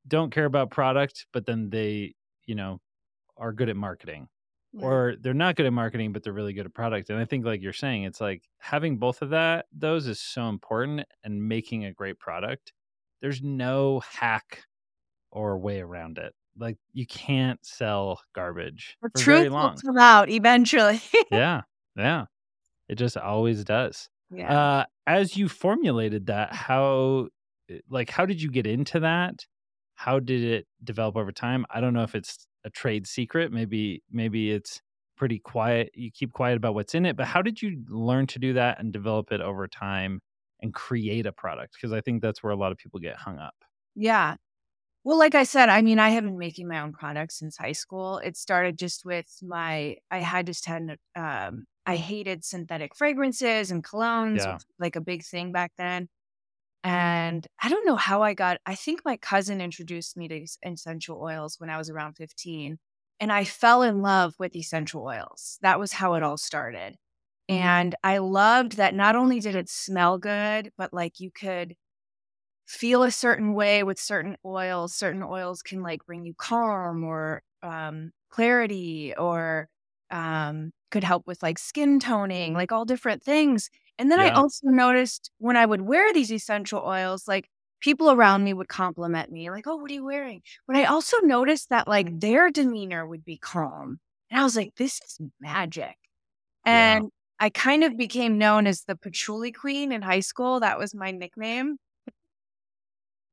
don't 0.07 0.33
care 0.33 0.45
about 0.45 0.71
product, 0.71 1.27
but 1.33 1.45
then 1.45 1.69
they 1.71 2.15
you 2.47 2.55
know 2.55 2.81
are 3.37 3.53
good 3.53 3.69
at 3.69 3.77
marketing. 3.77 4.29
Yeah. 4.73 4.85
Or 4.85 5.15
they're 5.21 5.35
not 5.35 5.57
good 5.57 5.67
at 5.67 5.73
marketing, 5.73 6.13
but 6.13 6.23
they're 6.23 6.33
really 6.33 6.53
good 6.53 6.67
at 6.67 6.75
product. 6.75 7.11
And 7.11 7.19
I 7.19 7.25
think, 7.25 7.45
like 7.45 7.63
you're 7.63 7.73
saying, 7.73 8.05
it's 8.05 8.21
like 8.21 8.43
having 8.59 8.99
both 8.99 9.23
of 9.23 9.31
that, 9.31 9.67
those 9.73 10.07
is 10.07 10.21
so 10.21 10.49
important 10.49 11.07
and 11.25 11.49
making 11.49 11.87
a 11.87 11.93
great 11.93 12.19
product 12.19 12.73
there's 13.27 13.43
no 13.43 14.01
hack 14.09 14.63
or 15.33 15.59
way 15.59 15.81
around 15.81 16.17
it. 16.17 16.33
Like 16.57 16.77
you 16.93 17.07
can't 17.07 17.59
sell 17.67 18.21
garbage 18.37 18.97
the 19.03 19.09
for 19.09 19.19
truth 19.19 19.39
very 19.39 19.49
long. 19.49 19.73
will 19.73 19.81
come 19.93 19.99
out 19.99 20.31
eventually. 20.31 21.01
yeah, 21.33 21.63
yeah, 21.97 22.27
it 22.89 22.95
just 22.95 23.17
always 23.17 23.65
does. 23.65 24.09
Yeah. 24.31 24.57
Uh, 24.57 24.85
as 25.09 25.37
you 25.37 25.49
formulated 25.49 26.27
that, 26.27 26.53
how, 26.53 27.31
eh, 27.69 27.79
like, 27.91 28.11
how 28.11 28.27
did 28.27 28.41
you 28.41 28.49
get 28.49 28.65
into 28.65 29.01
that? 29.01 29.45
How 29.97 30.21
did 30.21 30.45
it 30.45 30.67
develop 30.85 31.17
over 31.17 31.33
time? 31.33 31.67
I 31.69 31.81
don't 31.81 31.95
know 31.95 32.05
if 32.05 32.15
it's 32.15 32.47
a 32.65 32.71
trade 32.71 33.09
secret. 33.09 33.51
Maybe, 33.53 34.05
maybe 34.09 34.53
it's 34.53 34.81
pretty 35.17 35.41
quiet. 35.41 35.91
You 35.95 36.13
keep 36.13 36.33
quiet 36.33 36.57
about 36.57 36.75
what's 36.75 36.95
in 36.95 37.07
it. 37.07 37.17
But 37.17 37.27
how 37.27 37.43
did 37.43 37.61
you 37.61 37.83
learn 37.89 38.29
to 38.29 38.39
do 38.39 38.53
that 38.53 38.79
and 38.79 38.93
develop 38.93 39.33
it 39.33 39.41
over 39.41 39.67
time? 39.67 40.21
And 40.61 40.73
create 40.73 41.27
a 41.27 41.33
product 41.33 41.75
because 41.75 41.93
I 41.93 42.01
think 42.01 42.23
that's 42.23 42.43
where 42.43 42.53
a 42.53 42.57
lot 42.57 42.73
of 42.73 42.79
people 42.79 43.01
get 43.01 43.17
hung 43.17 43.39
up. 43.39 43.55
Yeah. 43.95 44.37
Well, 45.05 45.19
like 45.19 45.37
I 45.37 45.45
said, 45.45 45.69
I 45.69 45.83
mean, 45.83 46.01
I 46.01 46.09
have 46.11 46.25
been 46.25 46.39
making 46.39 46.67
my 46.67 46.81
own 46.81 46.93
products 46.93 47.39
since 47.39 47.57
high 47.57 47.73
school. 47.73 48.19
It 48.19 48.37
started 48.37 48.77
just 48.77 49.05
with 49.05 49.29
my, 49.41 49.99
I 50.11 50.19
had 50.19 50.47
just 50.47 50.67
had, 50.67 50.97
um, 51.15 51.67
I 51.87 51.95
hated 51.95 52.45
synthetic 52.45 52.97
fragrances 52.97 53.71
and 53.71 53.85
colognes, 53.85 54.39
yeah. 54.39 54.59
like 54.81 54.97
a 54.97 55.01
big 55.01 55.23
thing 55.23 55.53
back 55.53 55.71
then. 55.79 56.09
And 56.83 57.47
I 57.63 57.69
don't 57.69 57.87
know 57.87 57.97
how 57.97 58.23
I 58.23 58.35
got, 58.35 58.59
I 58.67 58.75
think 58.75 59.03
my 59.05 59.17
cousin 59.17 59.61
introduced 59.61 60.17
me 60.17 60.27
to 60.29 60.47
essential 60.65 61.21
oils 61.23 61.61
when 61.61 61.71
I 61.71 61.79
was 61.79 61.89
around 61.89 62.15
15. 62.15 62.79
And 63.21 63.33
I 63.33 63.45
fell 63.45 63.83
in 63.83 64.03
love 64.03 64.35
with 64.39 64.57
essential 64.57 65.05
oils. 65.05 65.59
That 65.63 65.79
was 65.79 65.93
how 65.93 66.15
it 66.15 66.25
all 66.25 66.37
started. 66.37 66.97
And 67.49 67.95
I 68.03 68.19
loved 68.19 68.77
that 68.77 68.95
not 68.95 69.17
only 69.17 69.41
did 69.41 69.55
it 69.55 69.69
smell 69.69 70.19
good, 70.19 70.73
but 70.77 70.93
like 70.93 71.21
you 71.21 71.31
could 71.31 71.77
feel 72.67 73.03
a 73.03 73.11
certain 73.11 73.55
way 73.55 73.83
with 73.83 73.99
certain 74.01 74.37
oils. 74.45 74.95
Certain 74.95 75.23
oils 75.23 75.63
can 75.63 75.83
like 75.83 76.05
bring 76.07 76.25
you 76.25 76.35
calm 76.37 77.05
or 77.05 77.43
um, 77.63 78.13
clarity 78.31 79.15
or 79.17 79.69
um, 80.11 80.73
could 80.91 81.05
help 81.05 81.27
with 81.27 81.43
like 81.43 81.59
skin 81.59 82.01
toning, 82.01 82.55
like 82.55 82.73
all 82.73 82.85
different 82.85 83.23
things. 83.23 83.71
And 83.99 84.11
then 84.11 84.19
yeah. 84.19 84.27
I 84.27 84.31
also 84.31 84.69
noticed 84.69 85.31
when 85.39 85.57
I 85.57 85.67
would 85.67 85.83
wear 85.83 86.13
these 86.13 86.33
essential 86.33 86.83
oils, 86.85 87.29
like 87.29 87.49
people 87.81 88.11
around 88.11 88.45
me 88.45 88.53
would 88.53 88.69
compliment 88.69 89.31
me, 89.31 89.51
like, 89.51 89.67
oh, 89.67 89.77
what 89.77 89.91
are 89.91 89.95
you 89.95 90.05
wearing? 90.05 90.43
But 90.67 90.77
I 90.77 90.85
also 90.85 91.19
noticed 91.21 91.71
that 91.71 91.89
like 91.89 92.21
their 92.21 92.51
demeanor 92.51 93.07
would 93.07 93.25
be 93.25 93.39
calm. 93.39 94.01
And 94.31 94.41
I 94.41 94.45
was 94.45 94.57
like, 94.57 94.75
this 94.77 95.01
is 95.03 95.19
magic. 95.41 95.97
And 96.65 97.11
I 97.39 97.51
kind 97.51 97.85
of 97.85 97.97
became 97.97 98.39
known 98.39 98.67
as 98.67 98.83
the 98.85 98.97
patchouli 98.97 99.53
queen 99.53 99.93
in 99.93 100.03
high 100.03 100.21
school. 100.21 100.61
That 100.61 100.79
was 100.79 100.95
my 100.95 101.11
nickname. 101.11 101.77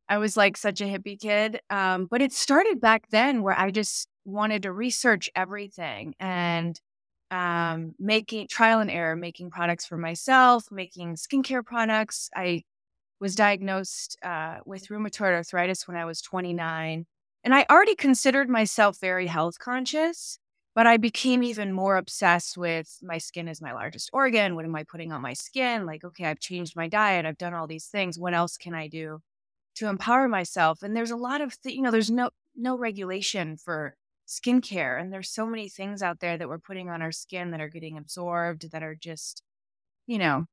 I 0.09 0.17
was 0.17 0.35
like 0.35 0.57
such 0.57 0.81
a 0.81 0.85
hippie 0.85 1.19
kid. 1.19 1.61
Um, 1.69 2.07
but 2.09 2.21
it 2.21 2.33
started 2.33 2.81
back 2.81 3.09
then 3.09 3.41
where 3.41 3.57
I 3.57 3.71
just 3.71 4.07
wanted 4.25 4.63
to 4.63 4.71
research 4.71 5.29
everything 5.35 6.13
and 6.19 6.79
um, 7.31 7.95
making 7.99 8.47
trial 8.47 8.79
and 8.79 8.91
error, 8.91 9.15
making 9.15 9.49
products 9.49 9.85
for 9.85 9.97
myself, 9.97 10.65
making 10.71 11.15
skincare 11.15 11.65
products. 11.65 12.29
I 12.35 12.63
was 13.19 13.35
diagnosed 13.35 14.17
uh, 14.23 14.57
with 14.65 14.89
rheumatoid 14.89 15.33
arthritis 15.33 15.87
when 15.87 15.97
I 15.97 16.05
was 16.05 16.21
29. 16.21 17.05
And 17.43 17.55
I 17.55 17.65
already 17.69 17.95
considered 17.95 18.49
myself 18.49 18.99
very 18.99 19.27
health 19.27 19.59
conscious, 19.59 20.37
but 20.75 20.87
I 20.87 20.97
became 20.97 21.43
even 21.43 21.71
more 21.73 21.97
obsessed 21.97 22.57
with 22.57 22.97
my 23.03 23.17
skin 23.19 23.47
is 23.47 23.61
my 23.61 23.73
largest 23.73 24.09
organ. 24.13 24.55
What 24.55 24.65
am 24.65 24.75
I 24.75 24.83
putting 24.83 25.11
on 25.11 25.21
my 25.21 25.33
skin? 25.33 25.85
Like, 25.85 26.03
okay, 26.03 26.25
I've 26.25 26.39
changed 26.39 26.75
my 26.75 26.87
diet. 26.87 27.25
I've 27.25 27.37
done 27.37 27.53
all 27.53 27.67
these 27.67 27.87
things. 27.87 28.19
What 28.19 28.33
else 28.33 28.57
can 28.57 28.73
I 28.73 28.87
do 28.87 29.19
to 29.75 29.87
empower 29.87 30.27
myself? 30.27 30.83
And 30.83 30.95
there's 30.95 31.11
a 31.11 31.15
lot 31.17 31.41
of, 31.41 31.59
th- 31.61 31.75
you 31.75 31.81
know, 31.81 31.91
there's 31.91 32.11
no 32.11 32.29
no 32.55 32.77
regulation 32.77 33.57
for 33.57 33.95
skincare, 34.27 34.99
and 35.01 35.11
there's 35.13 35.29
so 35.29 35.45
many 35.45 35.69
things 35.69 36.01
out 36.03 36.19
there 36.19 36.37
that 36.37 36.47
we're 36.49 36.59
putting 36.59 36.89
on 36.89 37.01
our 37.01 37.11
skin 37.11 37.51
that 37.51 37.61
are 37.61 37.69
getting 37.69 37.97
absorbed 37.97 38.71
that 38.71 38.83
are 38.83 38.95
just, 38.95 39.43
you 40.07 40.17
know, 40.19 40.45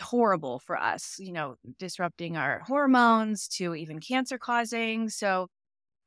horrible 0.00 0.58
for 0.58 0.76
us. 0.78 1.16
You 1.18 1.32
know, 1.32 1.56
disrupting 1.78 2.36
our 2.36 2.60
hormones 2.60 3.48
to 3.48 3.74
even 3.74 4.00
cancer 4.00 4.38
causing. 4.38 5.08
So 5.08 5.48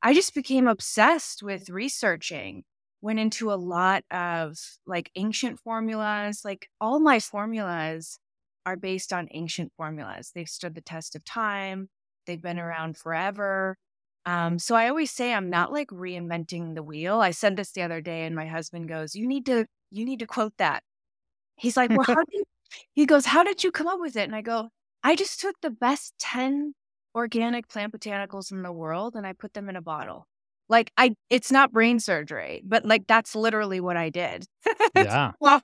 I 0.02 0.14
just 0.14 0.34
became 0.34 0.68
obsessed 0.68 1.42
with 1.42 1.70
researching 1.70 2.64
went 3.06 3.20
into 3.20 3.52
a 3.52 3.54
lot 3.56 4.04
of 4.10 4.58
like 4.86 5.12
ancient 5.16 5.60
formulas. 5.60 6.42
Like 6.44 6.68
all 6.80 7.00
my 7.00 7.20
formulas 7.20 8.18
are 8.66 8.76
based 8.76 9.12
on 9.12 9.28
ancient 9.32 9.72
formulas. 9.76 10.32
They've 10.34 10.48
stood 10.48 10.74
the 10.74 10.80
test 10.82 11.14
of 11.16 11.24
time, 11.24 11.88
they've 12.26 12.42
been 12.42 12.58
around 12.58 12.98
forever. 12.98 13.78
Um, 14.26 14.58
so 14.58 14.74
I 14.74 14.88
always 14.88 15.12
say 15.12 15.32
I'm 15.32 15.50
not 15.50 15.72
like 15.72 15.88
reinventing 15.90 16.74
the 16.74 16.82
wheel. 16.82 17.20
I 17.20 17.30
said 17.30 17.56
this 17.56 17.72
the 17.72 17.82
other 17.82 18.00
day, 18.00 18.24
and 18.26 18.34
my 18.34 18.46
husband 18.46 18.88
goes, 18.88 19.14
"You 19.14 19.26
need 19.28 19.46
to, 19.46 19.66
you 19.92 20.04
need 20.04 20.18
to 20.20 20.26
quote 20.26 20.54
that." 20.58 20.82
He's 21.56 21.76
like, 21.76 21.92
"Well, 21.92 22.06
how 22.06 22.24
did?" 22.32 22.44
He 22.94 23.06
goes, 23.06 23.26
"How 23.26 23.44
did 23.44 23.64
you 23.64 23.70
come 23.72 23.86
up 23.88 24.00
with 24.00 24.16
it?" 24.16 24.24
And 24.24 24.36
I 24.36 24.42
go, 24.42 24.70
"I 25.04 25.16
just 25.16 25.40
took 25.40 25.56
the 25.62 25.70
best 25.70 26.14
ten 26.18 26.74
organic 27.14 27.68
plant 27.68 27.92
botanicals 27.94 28.52
in 28.52 28.62
the 28.62 28.72
world 28.72 29.16
and 29.16 29.26
I 29.26 29.32
put 29.32 29.54
them 29.54 29.68
in 29.68 29.76
a 29.76 29.82
bottle. 29.82 30.26
Like 30.68 30.92
I 30.96 31.14
it's 31.30 31.52
not 31.52 31.72
brain 31.72 32.00
surgery, 32.00 32.62
but 32.64 32.84
like 32.84 33.06
that's 33.06 33.34
literally 33.34 33.80
what 33.80 33.96
I 33.96 34.10
did. 34.10 34.46
Yeah. 34.94 35.32
well, 35.40 35.62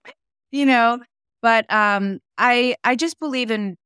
you 0.51 0.67
know, 0.67 1.01
but 1.41 1.67
um 1.73 2.21
I 2.39 2.77
I 2.85 2.97
just 2.97 3.19
believe 3.19 3.51
in 3.51 3.77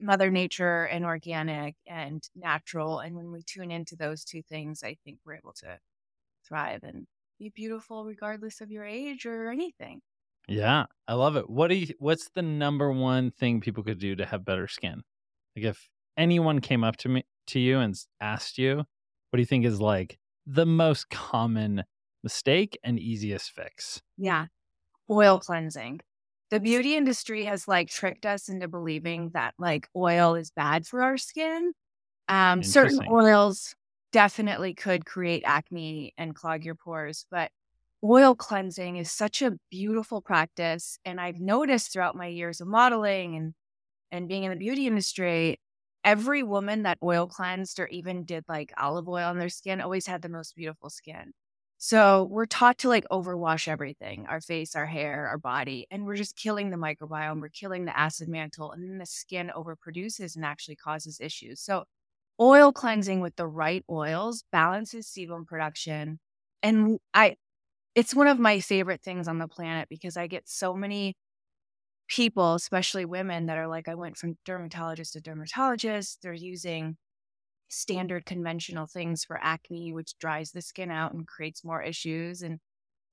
mother 0.00 0.30
nature 0.30 0.84
and 0.84 1.04
organic 1.04 1.74
and 1.88 2.22
natural 2.36 3.00
and 3.00 3.16
when 3.16 3.32
we 3.32 3.42
tune 3.42 3.70
into 3.70 3.96
those 3.96 4.24
two 4.24 4.42
things, 4.42 4.82
I 4.84 4.96
think 5.04 5.18
we're 5.24 5.34
able 5.36 5.54
to 5.60 5.78
thrive 6.46 6.80
and 6.82 7.06
be 7.38 7.50
beautiful 7.54 8.04
regardless 8.04 8.60
of 8.60 8.70
your 8.70 8.84
age 8.84 9.26
or 9.26 9.50
anything. 9.50 10.00
Yeah, 10.48 10.86
I 11.08 11.14
love 11.14 11.36
it. 11.36 11.50
What 11.50 11.68
do 11.68 11.74
you 11.74 11.88
what's 11.98 12.28
the 12.34 12.42
number 12.42 12.92
one 12.92 13.30
thing 13.32 13.60
people 13.60 13.82
could 13.82 13.98
do 13.98 14.14
to 14.16 14.26
have 14.26 14.44
better 14.44 14.68
skin? 14.68 15.02
Like 15.56 15.64
if 15.64 15.88
anyone 16.16 16.60
came 16.60 16.84
up 16.84 16.96
to 16.98 17.08
me 17.08 17.24
to 17.48 17.58
you 17.60 17.78
and 17.78 17.94
asked 18.20 18.58
you, 18.58 18.76
what 18.76 18.86
do 19.34 19.40
you 19.40 19.46
think 19.46 19.64
is 19.64 19.80
like 19.80 20.18
the 20.46 20.66
most 20.66 21.10
common 21.10 21.84
mistake 22.22 22.78
and 22.84 22.98
easiest 22.98 23.52
fix? 23.52 24.02
Yeah. 24.16 24.46
Oil 25.10 25.40
cleansing. 25.40 26.00
The 26.50 26.60
beauty 26.60 26.96
industry 26.96 27.44
has 27.46 27.68
like 27.68 27.88
tricked 27.90 28.26
us 28.26 28.48
into 28.48 28.68
believing 28.68 29.30
that 29.30 29.54
like 29.58 29.88
oil 29.96 30.34
is 30.36 30.50
bad 30.50 30.86
for 30.86 31.02
our 31.02 31.18
skin. 31.18 31.72
Um, 32.28 32.62
certain 32.62 33.00
oils 33.10 33.76
definitely 34.12 34.74
could 34.74 35.06
create 35.06 35.44
acne 35.46 36.14
and 36.18 36.34
clog 36.34 36.64
your 36.64 36.76
pores, 36.76 37.26
but 37.30 37.52
oil 38.04 38.34
cleansing 38.36 38.96
is 38.96 39.12
such 39.12 39.42
a 39.42 39.58
beautiful 39.70 40.22
practice. 40.22 40.98
And 41.04 41.20
I've 41.20 41.40
noticed 41.40 41.92
throughout 41.92 42.16
my 42.16 42.28
years 42.28 42.60
of 42.60 42.68
modeling 42.68 43.36
and 43.36 43.54
and 44.12 44.28
being 44.28 44.44
in 44.44 44.50
the 44.50 44.56
beauty 44.56 44.86
industry, 44.86 45.60
every 46.06 46.44
woman 46.44 46.84
that 46.84 46.98
oil 47.04 47.28
cleansed 47.28 47.80
or 47.80 47.88
even 47.88 48.24
did 48.24 48.44
like 48.48 48.72
olive 48.78 49.08
oil 49.08 49.28
on 49.30 49.38
their 49.40 49.50
skin 49.50 49.82
always 49.82 50.06
had 50.06 50.22
the 50.22 50.30
most 50.30 50.56
beautiful 50.56 50.90
skin. 50.90 51.34
So 51.78 52.24
we're 52.30 52.46
taught 52.46 52.78
to 52.78 52.88
like 52.88 53.06
overwash 53.12 53.68
everything 53.68 54.26
our 54.28 54.40
face, 54.40 54.74
our 54.76 54.86
hair, 54.86 55.28
our 55.28 55.38
body, 55.38 55.86
and 55.90 56.06
we're 56.06 56.16
just 56.16 56.36
killing 56.36 56.70
the 56.70 56.78
microbiome. 56.78 57.40
We're 57.42 57.50
killing 57.50 57.84
the 57.86 57.98
acid 57.98 58.28
mantle, 58.28 58.72
and 58.72 58.82
then 58.82 58.98
the 58.98 59.06
skin 59.06 59.52
overproduces 59.54 60.36
and 60.36 60.44
actually 60.44 60.76
causes 60.76 61.20
issues. 61.20 61.60
So, 61.60 61.84
oil 62.40 62.72
cleansing 62.72 63.20
with 63.20 63.36
the 63.36 63.46
right 63.48 63.84
oils 63.90 64.44
balances 64.52 65.06
sebum 65.08 65.46
production. 65.46 66.20
And 66.62 66.98
I, 67.14 67.36
it's 67.94 68.14
one 68.14 68.28
of 68.28 68.38
my 68.38 68.60
favorite 68.60 69.02
things 69.02 69.28
on 69.28 69.38
the 69.38 69.48
planet 69.48 69.88
because 69.88 70.16
I 70.16 70.26
get 70.26 70.48
so 70.48 70.74
many 70.74 71.16
people, 72.08 72.54
especially 72.54 73.04
women, 73.04 73.46
that 73.46 73.58
are 73.58 73.68
like, 73.68 73.88
I 73.88 73.94
went 73.94 74.16
from 74.16 74.38
dermatologist 74.44 75.14
to 75.14 75.20
dermatologist. 75.20 76.22
They're 76.22 76.32
using 76.32 76.96
standard 77.68 78.26
conventional 78.26 78.86
things 78.86 79.24
for 79.24 79.38
acne, 79.42 79.92
which 79.92 80.18
dries 80.18 80.52
the 80.52 80.62
skin 80.62 80.90
out 80.90 81.12
and 81.12 81.26
creates 81.26 81.64
more 81.64 81.82
issues, 81.82 82.42
and 82.42 82.60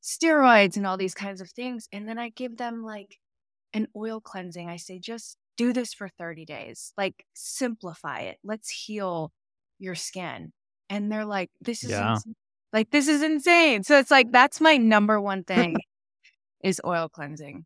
steroids 0.03 0.77
and 0.77 0.85
all 0.85 0.97
these 0.97 1.15
kinds 1.15 1.41
of 1.41 1.49
things. 1.49 1.87
And 1.91 2.07
then 2.07 2.19
I 2.19 2.29
give 2.29 2.57
them 2.57 2.83
like 2.83 3.17
an 3.73 3.87
oil 3.95 4.19
cleansing. 4.21 4.69
I 4.69 4.77
say, 4.77 4.99
just 4.99 5.37
do 5.57 5.73
this 5.73 5.93
for 5.93 6.09
30 6.09 6.45
days, 6.45 6.93
like 6.97 7.25
simplify 7.33 8.21
it. 8.21 8.37
Let's 8.43 8.69
heal 8.69 9.31
your 9.79 9.95
skin. 9.95 10.51
And 10.89 11.11
they're 11.11 11.25
like, 11.25 11.49
this 11.61 11.83
is 11.83 11.91
yeah. 11.91 12.17
like, 12.71 12.91
this 12.91 13.07
is 13.07 13.21
insane. 13.21 13.83
So 13.83 13.97
it's 13.97 14.11
like, 14.11 14.31
that's 14.31 14.61
my 14.61 14.77
number 14.77 15.19
one 15.19 15.43
thing 15.43 15.77
is 16.63 16.81
oil 16.85 17.09
cleansing. 17.09 17.65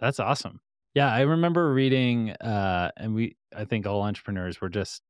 That's 0.00 0.20
awesome. 0.20 0.60
Yeah, 0.94 1.12
I 1.12 1.20
remember 1.20 1.72
reading, 1.72 2.30
uh, 2.30 2.90
and 2.96 3.14
we, 3.14 3.36
I 3.54 3.64
think 3.64 3.86
all 3.86 4.02
entrepreneurs 4.02 4.60
were 4.60 4.68
just 4.68 5.02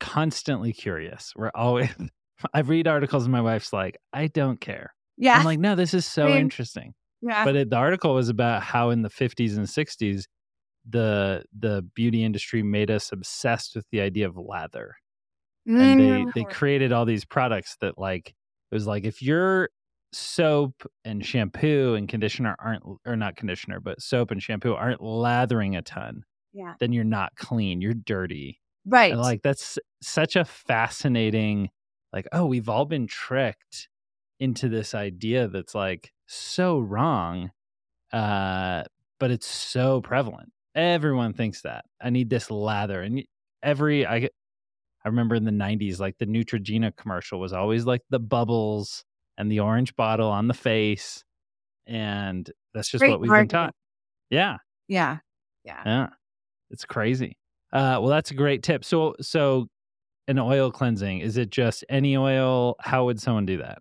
constantly 0.00 0.72
curious. 0.72 1.32
We're 1.36 1.52
always, 1.54 1.90
I 2.54 2.60
read 2.60 2.88
articles 2.88 3.24
and 3.24 3.32
my 3.32 3.40
wife's 3.40 3.72
like, 3.72 3.98
I 4.12 4.26
don't 4.26 4.60
care. 4.60 4.94
Yeah. 5.16 5.38
I'm 5.38 5.44
like, 5.44 5.60
no, 5.60 5.74
this 5.74 5.94
is 5.94 6.06
so 6.06 6.24
I 6.24 6.28
mean, 6.28 6.36
interesting. 6.38 6.94
Yeah. 7.20 7.44
But 7.44 7.56
it, 7.56 7.70
the 7.70 7.76
article 7.76 8.14
was 8.14 8.28
about 8.28 8.62
how 8.62 8.90
in 8.90 9.02
the 9.02 9.10
50s 9.10 9.56
and 9.56 9.66
60s, 9.66 10.24
the 10.88 11.44
the 11.56 11.88
beauty 11.94 12.24
industry 12.24 12.60
made 12.64 12.90
us 12.90 13.12
obsessed 13.12 13.76
with 13.76 13.86
the 13.92 14.00
idea 14.00 14.26
of 14.26 14.36
lather. 14.36 14.96
Mm. 15.68 15.80
And 15.80 16.00
they, 16.00 16.06
mm. 16.06 16.32
they 16.34 16.42
created 16.42 16.90
all 16.90 17.04
these 17.04 17.24
products 17.24 17.76
that 17.80 17.98
like, 17.98 18.30
it 18.30 18.74
was 18.74 18.88
like, 18.88 19.04
if 19.04 19.22
you're 19.22 19.68
soap 20.12 20.86
and 21.04 21.24
shampoo 21.24 21.94
and 21.94 22.08
conditioner 22.08 22.54
aren't 22.58 22.82
or 23.06 23.16
not 23.16 23.36
conditioner 23.36 23.80
but 23.80 24.02
soap 24.02 24.30
and 24.30 24.42
shampoo 24.42 24.74
aren't 24.74 25.02
lathering 25.02 25.74
a 25.76 25.82
ton 25.82 26.22
yeah. 26.52 26.74
then 26.80 26.92
you're 26.92 27.04
not 27.04 27.34
clean 27.36 27.80
you're 27.80 27.94
dirty. 27.94 28.60
Right. 28.84 29.12
and 29.12 29.20
like 29.20 29.42
that's 29.42 29.78
such 30.02 30.36
a 30.36 30.44
fascinating 30.44 31.70
like 32.12 32.26
oh 32.32 32.46
we've 32.46 32.68
all 32.68 32.84
been 32.84 33.06
tricked 33.06 33.88
into 34.40 34.68
this 34.68 34.94
idea 34.94 35.48
that's 35.48 35.74
like 35.74 36.12
so 36.26 36.78
wrong 36.78 37.50
uh 38.12 38.84
but 39.18 39.30
it's 39.30 39.46
so 39.46 40.00
prevalent. 40.00 40.50
Everyone 40.74 41.32
thinks 41.32 41.62
that 41.62 41.84
i 42.02 42.10
need 42.10 42.28
this 42.28 42.50
lather. 42.50 43.02
And 43.02 43.22
every 43.62 44.06
i 44.06 44.16
i 44.16 45.08
remember 45.08 45.36
in 45.36 45.44
the 45.44 45.50
90s 45.52 46.00
like 46.00 46.18
the 46.18 46.26
neutrogena 46.26 46.94
commercial 46.96 47.40
was 47.40 47.52
always 47.52 47.86
like 47.86 48.02
the 48.10 48.18
bubbles 48.18 49.04
and 49.38 49.50
the 49.50 49.60
orange 49.60 49.94
bottle 49.96 50.28
on 50.28 50.48
the 50.48 50.54
face. 50.54 51.24
And 51.86 52.50
that's 52.74 52.88
just 52.90 53.00
Great 53.00 53.10
what 53.10 53.20
we've 53.20 53.28
marketing. 53.28 53.48
been 53.48 53.58
taught. 53.66 53.74
Yeah. 54.30 54.56
Yeah. 54.88 55.18
Yeah. 55.64 55.82
Yeah. 55.84 56.06
It's 56.70 56.84
crazy. 56.84 57.36
Uh, 57.72 57.98
well, 58.00 58.08
that's 58.08 58.30
a 58.30 58.34
great 58.34 58.62
tip. 58.62 58.84
So, 58.84 59.14
so 59.20 59.66
an 60.28 60.38
oil 60.38 60.70
cleansing, 60.70 61.20
is 61.20 61.36
it 61.36 61.50
just 61.50 61.84
any 61.88 62.16
oil? 62.16 62.76
How 62.80 63.06
would 63.06 63.20
someone 63.20 63.46
do 63.46 63.58
that? 63.58 63.78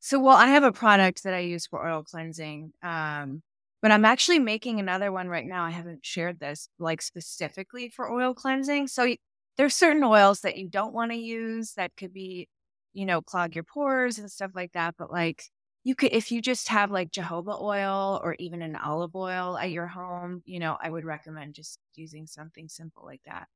So, 0.00 0.18
well, 0.18 0.36
I 0.36 0.46
have 0.46 0.64
a 0.64 0.72
product 0.72 1.24
that 1.24 1.34
I 1.34 1.40
use 1.40 1.66
for 1.66 1.86
oil 1.86 2.02
cleansing. 2.02 2.72
Um, 2.82 3.42
but 3.82 3.90
I'm 3.90 4.04
actually 4.04 4.38
making 4.38 4.78
another 4.78 5.10
one 5.10 5.28
right 5.28 5.46
now. 5.46 5.64
I 5.64 5.70
haven't 5.70 6.04
shared 6.04 6.38
this 6.38 6.68
like 6.78 7.00
specifically 7.02 7.88
for 7.88 8.10
oil 8.10 8.34
cleansing. 8.34 8.88
So 8.88 9.14
there's 9.56 9.74
certain 9.74 10.04
oils 10.04 10.40
that 10.40 10.56
you 10.56 10.68
don't 10.68 10.92
want 10.92 11.12
to 11.12 11.16
use 11.16 11.72
that 11.74 11.92
could 11.96 12.12
be 12.12 12.48
you 12.92 13.06
know, 13.06 13.20
clog 13.20 13.54
your 13.54 13.64
pores 13.64 14.18
and 14.18 14.30
stuff 14.30 14.52
like 14.54 14.72
that. 14.72 14.94
But 14.98 15.10
like 15.10 15.44
you 15.84 15.94
could, 15.94 16.12
if 16.12 16.30
you 16.30 16.42
just 16.42 16.68
have 16.68 16.90
like 16.90 17.10
jojoba 17.10 17.60
oil 17.60 18.20
or 18.22 18.36
even 18.38 18.62
an 18.62 18.76
olive 18.76 19.14
oil 19.14 19.56
at 19.56 19.70
your 19.70 19.86
home, 19.86 20.42
you 20.44 20.58
know, 20.58 20.76
I 20.82 20.90
would 20.90 21.04
recommend 21.04 21.54
just 21.54 21.78
using 21.94 22.26
something 22.26 22.68
simple 22.68 23.04
like 23.04 23.22
that 23.26 23.48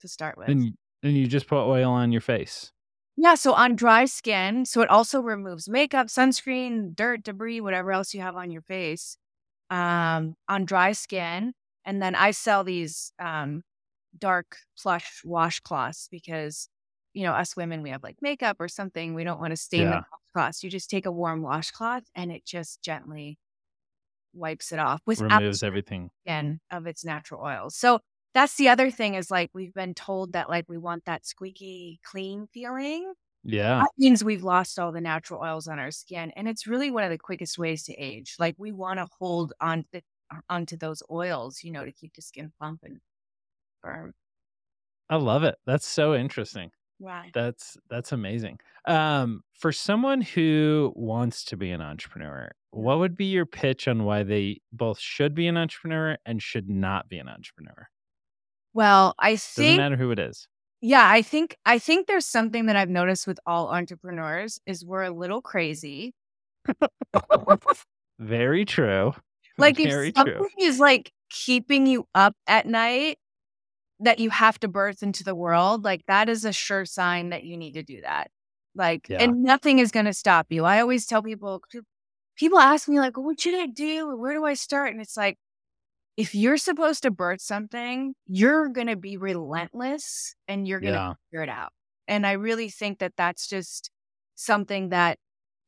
to 0.00 0.08
start 0.08 0.36
with. 0.36 0.48
And, 0.48 0.74
and 1.02 1.16
you 1.16 1.26
just 1.26 1.46
put 1.46 1.64
oil 1.64 1.90
on 1.90 2.12
your 2.12 2.20
face. 2.20 2.72
Yeah. 3.16 3.36
So 3.36 3.52
on 3.52 3.76
dry 3.76 4.06
skin, 4.06 4.64
so 4.64 4.80
it 4.82 4.90
also 4.90 5.20
removes 5.20 5.68
makeup, 5.68 6.08
sunscreen, 6.08 6.96
dirt, 6.96 7.22
debris, 7.22 7.60
whatever 7.60 7.92
else 7.92 8.12
you 8.12 8.20
have 8.20 8.34
on 8.34 8.50
your 8.50 8.62
face 8.62 9.16
um, 9.70 10.34
on 10.48 10.64
dry 10.64 10.92
skin. 10.92 11.52
And 11.84 12.00
then 12.02 12.14
I 12.14 12.30
sell 12.30 12.64
these 12.64 13.12
um, 13.18 13.62
dark 14.18 14.56
plush 14.80 15.22
washcloths 15.24 16.08
because 16.10 16.68
you 17.14 17.22
know, 17.22 17.32
us 17.32 17.56
women, 17.56 17.82
we 17.82 17.90
have 17.90 18.02
like 18.02 18.16
makeup 18.20 18.56
or 18.60 18.68
something. 18.68 19.14
We 19.14 19.24
don't 19.24 19.40
want 19.40 19.52
to 19.52 19.56
stain 19.56 19.82
yeah. 19.82 20.00
the 20.00 20.04
washcloth. 20.34 20.62
You 20.62 20.70
just 20.70 20.90
take 20.90 21.06
a 21.06 21.12
warm 21.12 21.42
washcloth 21.42 22.04
and 22.14 22.30
it 22.30 22.44
just 22.44 22.82
gently 22.82 23.38
wipes 24.34 24.72
it 24.72 24.80
off 24.80 25.00
with 25.06 25.20
removes 25.20 25.62
everything 25.62 26.10
again 26.26 26.60
of 26.70 26.86
its 26.86 27.04
natural 27.04 27.40
oils. 27.40 27.76
So 27.76 28.00
that's 28.34 28.56
the 28.56 28.68
other 28.68 28.90
thing 28.90 29.14
is 29.14 29.30
like 29.30 29.50
we've 29.54 29.72
been 29.72 29.94
told 29.94 30.32
that 30.32 30.50
like 30.50 30.68
we 30.68 30.76
want 30.76 31.04
that 31.04 31.24
squeaky 31.24 32.00
clean 32.04 32.48
feeling. 32.52 33.12
Yeah. 33.44 33.80
That 33.80 33.90
means 33.96 34.24
we've 34.24 34.42
lost 34.42 34.78
all 34.78 34.90
the 34.90 35.00
natural 35.00 35.40
oils 35.40 35.68
on 35.68 35.78
our 35.78 35.92
skin. 35.92 36.32
And 36.34 36.48
it's 36.48 36.66
really 36.66 36.90
one 36.90 37.04
of 37.04 37.10
the 37.10 37.18
quickest 37.18 37.58
ways 37.58 37.84
to 37.84 37.94
age. 37.94 38.34
Like 38.40 38.56
we 38.58 38.72
want 38.72 38.98
to 38.98 39.06
hold 39.18 39.52
on 39.60 39.84
the, 39.92 40.02
uh, 40.34 40.40
onto 40.48 40.76
those 40.76 41.02
oils, 41.10 41.62
you 41.62 41.70
know, 41.70 41.84
to 41.84 41.92
keep 41.92 42.14
the 42.14 42.22
skin 42.22 42.52
plump 42.58 42.80
and 42.82 42.98
firm. 43.82 44.14
I 45.08 45.16
love 45.16 45.44
it. 45.44 45.56
That's 45.66 45.86
so 45.86 46.14
interesting. 46.14 46.70
Right. 47.04 47.30
That's 47.34 47.76
that's 47.90 48.12
amazing. 48.12 48.58
Um, 48.86 49.42
for 49.52 49.72
someone 49.72 50.22
who 50.22 50.92
wants 50.96 51.44
to 51.46 51.56
be 51.56 51.70
an 51.70 51.82
entrepreneur, 51.82 52.50
what 52.70 52.98
would 52.98 53.14
be 53.16 53.26
your 53.26 53.44
pitch 53.44 53.86
on 53.86 54.04
why 54.04 54.22
they 54.22 54.60
both 54.72 54.98
should 54.98 55.34
be 55.34 55.46
an 55.46 55.56
entrepreneur 55.58 56.16
and 56.24 56.42
should 56.42 56.68
not 56.68 57.08
be 57.08 57.18
an 57.18 57.28
entrepreneur? 57.28 57.88
Well, 58.72 59.14
I 59.18 59.32
Doesn't 59.32 59.76
matter 59.76 59.96
who 59.96 60.10
it 60.12 60.18
is. 60.18 60.48
yeah, 60.80 61.08
I 61.08 61.20
think 61.20 61.56
I 61.66 61.78
think 61.78 62.06
there's 62.06 62.26
something 62.26 62.66
that 62.66 62.76
I've 62.76 62.88
noticed 62.88 63.26
with 63.26 63.38
all 63.46 63.68
entrepreneurs 63.68 64.60
is 64.66 64.84
we're 64.84 65.02
a 65.02 65.10
little 65.10 65.42
crazy. 65.42 66.14
Very 68.18 68.64
true. 68.64 69.12
Like 69.58 69.78
if 69.78 70.14
something 70.16 70.34
true. 70.34 70.48
is 70.58 70.80
like 70.80 71.12
keeping 71.30 71.86
you 71.86 72.06
up 72.14 72.34
at 72.46 72.66
night 72.66 73.18
that 74.04 74.18
you 74.20 74.30
have 74.30 74.58
to 74.60 74.68
birth 74.68 75.02
into 75.02 75.24
the 75.24 75.34
world, 75.34 75.84
like 75.84 76.06
that 76.06 76.28
is 76.28 76.44
a 76.44 76.52
sure 76.52 76.84
sign 76.84 77.30
that 77.30 77.44
you 77.44 77.56
need 77.56 77.72
to 77.74 77.82
do 77.82 78.00
that. 78.02 78.30
Like, 78.74 79.08
Yeah. 79.08 79.18
and 79.18 79.42
nothing 79.42 79.78
is 79.78 79.90
going 79.92 80.06
to 80.06 80.12
stop 80.14 80.46
you. 80.50 80.64
I 80.64 80.80
always 80.80 81.06
tell 81.06 81.22
people, 81.22 81.62
people 82.36 82.58
ask 82.58 82.88
me 82.88 83.00
like, 83.00 83.16
what 83.16 83.40
should 83.40 83.54
I 83.54 83.66
do? 83.66 84.16
Where 84.16 84.34
do 84.34 84.44
I 84.44 84.54
start? 84.54 84.92
And 84.92 85.00
it's 85.00 85.16
like, 85.16 85.38
if 86.16 86.34
you're 86.34 86.56
supposed 86.58 87.02
to 87.02 87.10
birth 87.10 87.40
something, 87.40 88.14
you're 88.26 88.68
going 88.68 88.86
to 88.86 88.96
be 88.96 89.16
relentless 89.16 90.34
and 90.48 90.66
you're 90.68 90.80
going 90.80 90.94
to 90.94 91.00
Yeah. 91.00 91.14
figure 91.30 91.42
it 91.42 91.48
out. 91.48 91.72
And 92.06 92.26
I 92.26 92.32
really 92.32 92.68
think 92.70 92.98
that 93.00 93.14
that's 93.16 93.46
just 93.48 93.90
something 94.36 94.90
that 94.90 95.18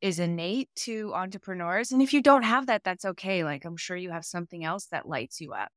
is 0.00 0.19
innate 0.21 0.69
to 0.76 1.12
entrepreneurs. 1.14 1.90
And 1.93 2.02
if 2.02 2.12
you 2.12 2.23
don't 2.23 2.45
have 2.45 2.66
that, 2.66 2.85
that's 2.85 3.05
okay. 3.05 3.45
Like 3.45 3.64
I'm 3.64 3.76
sure 3.76 3.97
you 3.97 4.11
have 4.11 4.25
something 4.25 4.64
else 4.64 4.87
that 4.87 5.09
lights 5.09 5.40
you 5.40 5.52
up. 5.52 5.71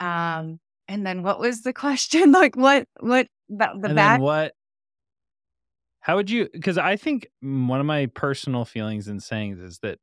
Um, 0.00 0.60
and 0.88 1.06
then 1.06 1.22
what 1.22 1.38
was 1.40 1.62
the 1.62 1.72
question? 1.84 2.32
Like 2.32 2.56
what 2.56 2.86
what 3.00 3.28
the, 3.48 3.68
the 3.80 3.88
and 3.88 3.96
back 3.96 4.14
then 4.14 4.20
what 4.20 4.54
how 6.00 6.16
would 6.16 6.30
you 6.30 6.48
because 6.52 6.78
i 6.78 6.96
think 6.96 7.26
one 7.40 7.80
of 7.80 7.86
my 7.86 8.06
personal 8.06 8.64
feelings 8.64 9.08
in 9.08 9.20
saying 9.20 9.56
this 9.56 9.72
is 9.72 9.78
that 9.80 9.98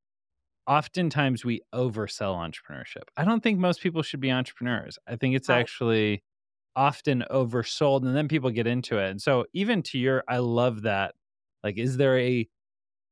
oftentimes 0.67 1.43
we 1.43 1.61
oversell 1.73 2.35
entrepreneurship 2.35 3.03
i 3.17 3.23
don't 3.23 3.41
think 3.41 3.59
most 3.59 3.81
people 3.81 4.01
should 4.01 4.19
be 4.19 4.31
entrepreneurs 4.31 4.97
i 5.07 5.15
think 5.15 5.35
it's 5.35 5.49
Right. 5.49 5.59
actually 5.61 6.23
often 6.75 7.23
oversold 7.31 8.05
and 8.05 8.15
then 8.15 8.27
people 8.27 8.49
get 8.49 8.67
into 8.67 8.97
it 8.97 9.09
and 9.09 9.21
so 9.21 9.45
even 9.53 9.81
to 9.81 9.97
your 9.97 10.23
i 10.27 10.37
love 10.37 10.83
that 10.83 11.13
like 11.63 11.77
is 11.77 11.97
there 11.97 12.17
a 12.17 12.47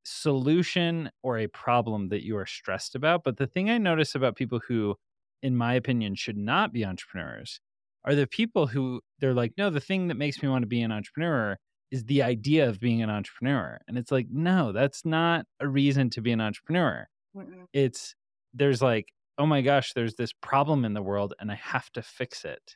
solution 0.05 1.11
or 1.23 1.37
a 1.39 1.47
problem 1.47 2.09
that 2.09 2.23
you 2.25 2.37
are 2.37 2.45
stressed 2.45 2.95
about 2.95 3.23
but 3.23 3.37
the 3.37 3.47
thing 3.47 3.69
i 3.69 3.77
notice 3.77 4.15
about 4.15 4.35
people 4.35 4.59
who 4.67 4.95
in 5.41 5.55
my 5.55 5.73
opinion 5.73 6.15
should 6.15 6.37
not 6.37 6.73
be 6.73 6.85
entrepreneurs 6.85 7.59
are 8.05 8.15
the 8.15 8.27
people 8.27 8.67
who 8.67 9.01
they're 9.19 9.33
like 9.33 9.53
no 9.57 9.69
the 9.69 9.79
thing 9.79 10.07
that 10.07 10.15
makes 10.15 10.41
me 10.41 10.49
want 10.49 10.63
to 10.63 10.67
be 10.67 10.81
an 10.81 10.91
entrepreneur 10.91 11.57
is 11.91 12.05
the 12.05 12.21
idea 12.21 12.69
of 12.69 12.79
being 12.79 13.01
an 13.01 13.09
entrepreneur. 13.09 13.79
And 13.87 13.97
it's 13.97 14.11
like 14.11 14.27
no 14.31 14.71
that's 14.71 15.05
not 15.05 15.45
a 15.59 15.67
reason 15.67 16.09
to 16.11 16.21
be 16.21 16.31
an 16.31 16.41
entrepreneur. 16.41 17.07
Mm-mm. 17.35 17.65
it's 17.73 18.15
there's 18.55 18.81
like 18.81 19.13
oh 19.37 19.45
my 19.45 19.61
gosh 19.61 19.93
there's 19.93 20.15
this 20.15 20.33
problem 20.33 20.83
in 20.83 20.95
the 20.95 21.01
world 21.03 21.35
and 21.39 21.51
i 21.51 21.55
have 21.55 21.89
to 21.91 22.01
fix 22.01 22.45
it. 22.45 22.75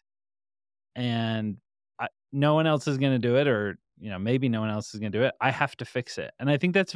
And 0.96 1.58
I, 2.00 2.08
no 2.32 2.54
one 2.54 2.68
else 2.68 2.88
is 2.88 2.98
going 2.98 3.14
to 3.14 3.28
do 3.28 3.38
it 3.38 3.48
or 3.48 3.78
you 4.00 4.10
know 4.10 4.20
maybe 4.20 4.50
no 4.50 4.62
one 4.62 4.70
else 4.70 4.94
is 4.94 5.00
going 5.00 5.12
to 5.12 5.18
do 5.18 5.24
it. 5.24 5.34
I 5.42 5.52
have 5.52 5.76
to 5.78 5.86
fix 5.86 6.18
it. 6.18 6.32
And 6.40 6.50
i 6.50 6.58
think 6.58 6.74
that's 6.74 6.96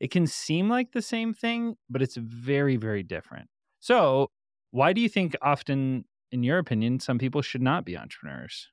it 0.00 0.10
can 0.10 0.26
seem 0.26 0.68
like 0.68 0.92
the 0.92 1.02
same 1.02 1.32
thing 1.32 1.76
but 1.88 2.02
it's 2.02 2.16
very 2.16 2.76
very 2.76 3.02
different. 3.02 3.48
So 3.80 4.30
why 4.72 4.92
do 4.92 5.00
you 5.00 5.08
think 5.08 5.36
often 5.42 6.04
in 6.32 6.42
your 6.42 6.58
opinion 6.58 7.00
some 7.00 7.18
people 7.18 7.42
should 7.42 7.62
not 7.62 7.84
be 7.84 7.96
entrepreneurs 7.96 8.70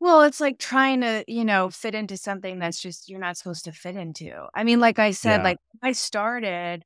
Well, 0.00 0.22
it's 0.22 0.40
like 0.40 0.58
trying 0.58 1.02
to, 1.02 1.24
you 1.28 1.44
know, 1.44 1.68
fit 1.70 1.94
into 1.94 2.16
something 2.16 2.58
that's 2.58 2.80
just 2.80 3.08
you're 3.08 3.20
not 3.20 3.36
supposed 3.36 3.64
to 3.66 3.72
fit 3.72 3.96
into. 3.96 4.46
I 4.54 4.64
mean, 4.64 4.80
like 4.80 4.98
I 4.98 5.10
said, 5.10 5.42
Yeah. 5.42 5.44
like 5.44 5.58
I 5.82 5.92
started, 5.92 6.84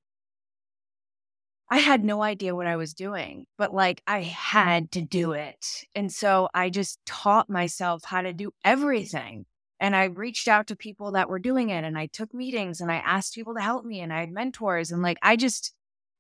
I 1.71 1.79
had 1.79 2.05
no 2.05 2.23
idea 2.23 2.55
what 2.55 2.67
I 2.67 2.77
was 2.77 2.95
doing, 2.95 3.47
but 3.57 3.73
like 3.75 4.03
I 4.07 4.21
had 4.23 4.91
to 4.93 5.03
do 5.03 5.33
it. 5.33 5.85
And 5.95 6.13
so 6.13 6.49
I 6.55 6.71
just 6.71 7.01
taught 7.07 7.49
myself 7.49 8.05
how 8.05 8.23
to 8.23 8.33
do 8.33 8.53
everything. 8.65 9.47
And 9.81 9.97
I 9.97 10.05
reached 10.05 10.47
out 10.47 10.67
to 10.69 10.77
people 10.77 11.13
that 11.13 11.29
were 11.29 11.39
doing 11.39 11.71
it 11.71 11.85
and 11.85 11.99
I 11.99 12.07
took 12.07 12.33
meetings 12.35 12.81
and 12.81 12.93
I 12.93 12.97
asked 12.97 13.35
people 13.35 13.55
to 13.55 13.61
help 13.63 13.85
me 13.85 14.01
and 14.01 14.13
I 14.13 14.21
had 14.21 14.31
mentors 14.31 14.93
and 14.93 15.03
like 15.03 15.19
I 15.23 15.37
just 15.37 15.75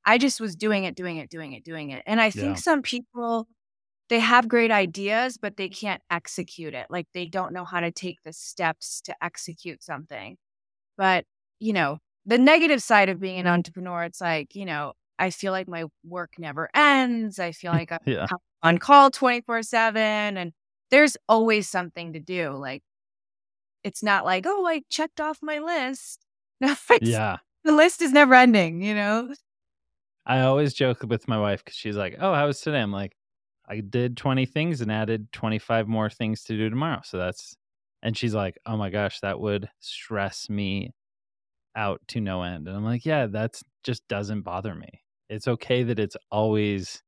I 0.07 0.19
just 0.19 0.41
was 0.41 0.57
doing 0.57 0.85
it, 0.85 0.95
doing 0.95 1.17
it, 1.19 1.31
doing 1.31 1.53
it, 1.53 1.65
doing 1.65 1.91
it. 1.91 2.03
And 2.07 2.21
I 2.21 2.31
think 2.31 2.59
Yeah. 2.59 2.61
some 2.61 2.83
people 2.83 3.49
they 4.11 4.21
have 4.21 4.49
great 4.49 4.71
ideas, 4.71 5.39
but 5.39 5.57
they 5.57 5.69
can't 5.69 6.03
execute 6.11 6.75
it. 6.75 6.87
Like 6.91 7.07
they 7.15 7.27
don't 7.27 7.53
know 7.55 7.65
how 7.65 7.81
to 7.81 7.91
take 7.91 8.19
the 8.25 8.33
steps 8.33 9.01
to 9.03 9.15
execute 9.25 9.83
something. 9.83 10.37
But, 10.99 11.25
you 11.61 11.73
know, 11.73 11.99
the 12.27 12.39
negative 12.39 12.83
side 12.83 13.09
of 13.09 13.21
being 13.21 13.39
an 13.41 13.47
entrepreneur, 13.47 14.05
it's 14.05 14.21
like, 14.21 14.55
you 14.55 14.65
know, 14.67 14.95
I 15.19 15.31
feel 15.31 15.53
like 15.53 15.69
my 15.69 15.85
work 16.05 16.35
never 16.39 16.71
ends. 16.75 17.39
I 17.39 17.53
feel 17.53 17.73
like 17.73 17.93
I'm 17.93 18.01
yeah 18.07 18.29
on 18.63 18.79
call 18.79 19.11
24 19.11 19.63
7 19.65 20.03
and 20.39 20.53
there's 20.91 21.17
always 21.29 21.69
something 21.69 22.13
to 22.15 22.21
do. 22.21 22.51
Like 22.53 22.83
it's 23.83 24.03
not 24.03 24.25
like, 24.25 24.45
oh, 24.47 24.67
I 24.67 24.83
checked 24.91 25.21
off 25.21 25.39
my 25.43 25.59
list. 25.59 26.21
No, 26.61 26.75
yeah 27.01 27.39
the 27.65 27.73
list 27.73 28.01
is 28.01 28.13
never 28.13 28.35
ending, 28.35 28.81
you 28.81 28.95
know? 28.95 29.35
I 30.27 30.41
always 30.41 30.75
joke 30.75 31.03
with 31.03 31.29
my 31.29 31.39
wife 31.39 31.65
because 31.65 31.77
she's 31.77 31.97
like, 31.97 32.17
"Oh, 32.19 32.35
how 32.35 32.47
was 32.47 32.61
today?" 32.61 32.81
I'm 32.81 32.93
like, 32.93 33.17
"I 33.69 33.81
did 33.81 34.17
20 34.17 34.47
things 34.47 34.81
and 34.81 34.91
added 34.93 35.33
25 35.33 35.89
more 35.89 36.11
things 36.11 36.45
to 36.45 36.57
do 36.57 36.71
tomorrow." 36.71 37.01
So 37.05 37.19
that's, 37.19 37.57
and 38.03 38.17
she's 38.17 38.35
like, 38.35 38.59
"Oh 38.67 38.77
my 38.77 38.91
gosh, 38.91 39.21
that 39.21 39.41
would 39.41 39.71
stress 39.81 40.49
me 40.51 40.93
out 41.77 42.01
to 42.09 42.21
no 42.21 42.43
end." 42.45 42.69
And 42.69 42.77
I'm 42.77 42.85
like, 42.85 43.07
"Yeah, 43.07 43.27
that's 43.27 43.65
just 43.85 44.07
doesn't 44.09 44.43
bother 44.43 44.75
me. 44.75 45.03
It's 45.31 45.49
okay 45.49 45.83
that 45.85 45.99
it's 46.01 46.17
always 46.31 47.03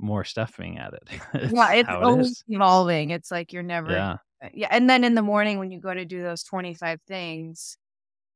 more 0.00 0.24
stuff 0.24 0.56
being 0.58 0.78
added. 0.78 1.08
it's 1.34 1.54
Yeah, 1.54 1.72
it's 1.74 1.88
how 1.88 2.04
it 2.04 2.10
always 2.10 2.42
evolving. 2.48 3.10
It's 3.10 3.30
like 3.30 3.52
you're 3.52 3.62
never 3.62 4.06
Yeah, 4.06 4.18
uh, 4.42 4.48
yeah. 4.52 4.68
And 4.70 4.88
then 4.90 5.04
in 5.04 5.14
the 5.14 5.22
morning 5.22 5.58
when 5.58 5.70
you 5.70 5.80
go 5.80 5.94
to 5.94 6.04
do 6.04 6.22
those 6.22 6.42
25 6.42 7.00
things, 7.06 7.78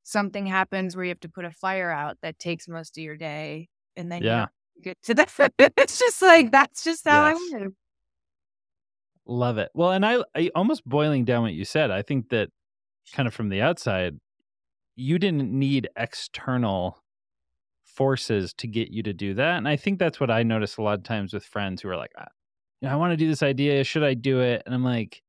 something 0.05 0.47
happens 0.47 0.97
where 0.97 1.07
you 1.07 1.11
have 1.11 1.21
to 1.21 1.29
put 1.31 1.45
a 1.47 1.53
fire 1.53 1.91
out 1.91 2.19
that 2.23 2.39
takes 2.41 2.69
most 2.69 2.99
of 2.99 3.05
your 3.05 3.17
day. 3.17 3.69
And 4.01 4.11
then 4.11 4.23
yeah, 4.23 4.47
you 4.77 4.83
get 4.83 5.03
to 5.05 5.15
that. 5.15 5.53
It's 5.77 5.99
just 5.99 6.23
like 6.23 6.51
that's 6.51 6.83
just 6.85 7.07
how 7.07 7.25
Yes. 7.29 7.41
I 7.53 7.59
live. 7.59 7.73
love 9.27 9.59
it. 9.59 9.71
Well, 9.75 9.93
and 9.93 10.05
I, 10.05 10.23
I 10.35 10.51
almost 10.55 10.85
boiling 10.85 11.25
down 11.25 11.43
what 11.43 11.53
you 11.53 11.65
said. 11.65 11.91
I 11.91 12.03
think 12.03 12.31
that 12.31 12.49
kind 13.13 13.27
of 13.29 13.35
from 13.35 13.49
the 13.49 13.61
outside, 13.61 14.19
you 14.97 15.19
didn't 15.19 15.53
need 15.53 15.89
external 15.97 16.99
forces 17.85 18.53
to 18.55 18.67
get 18.67 18.91
you 18.91 19.03
to 19.03 19.13
do 19.13 19.35
that. 19.35 19.57
And 19.59 19.69
I 19.69 19.77
think 19.77 19.99
that's 19.99 20.19
what 20.21 20.31
I 20.31 20.43
notice 20.43 20.77
a 20.77 20.83
lot 20.83 20.99
of 20.99 21.05
times 21.05 21.33
with 21.35 21.45
friends 21.45 21.83
who 21.83 21.89
are 21.89 21.97
like, 21.97 22.13
"Ah, 22.19 22.29
you 22.81 22.89
know, 22.89 22.95
I 22.95 22.97
want 22.97 23.13
to 23.13 23.17
do 23.17 23.29
this 23.29 23.43
idea. 23.43 23.85
Should 23.85 24.03
I 24.05 24.15
do 24.15 24.41
it? 24.41 24.63
And 24.67 24.75
I'm 24.75 24.85
like, 24.85 25.23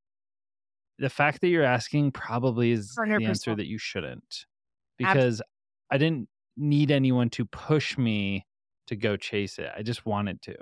the 0.98 1.10
fact 1.10 1.40
that 1.40 1.48
you're 1.48 1.64
asking 1.64 2.12
probably 2.12 2.70
is 2.72 2.94
the 2.94 3.02
100%. 3.24 3.28
answer 3.28 3.54
that 3.56 3.66
you 3.66 3.78
shouldn't, 3.78 4.46
because 4.96 5.42
I 5.90 5.98
didn't 5.98 6.28
need 6.56 6.90
anyone 6.90 7.30
to 7.30 7.44
push 7.44 7.98
me 7.98 8.46
to 8.86 8.96
go 8.96 9.16
chase 9.16 9.58
it. 9.58 9.70
I 9.76 9.82
just 9.82 10.06
wanted 10.06 10.42
to. 10.42 10.56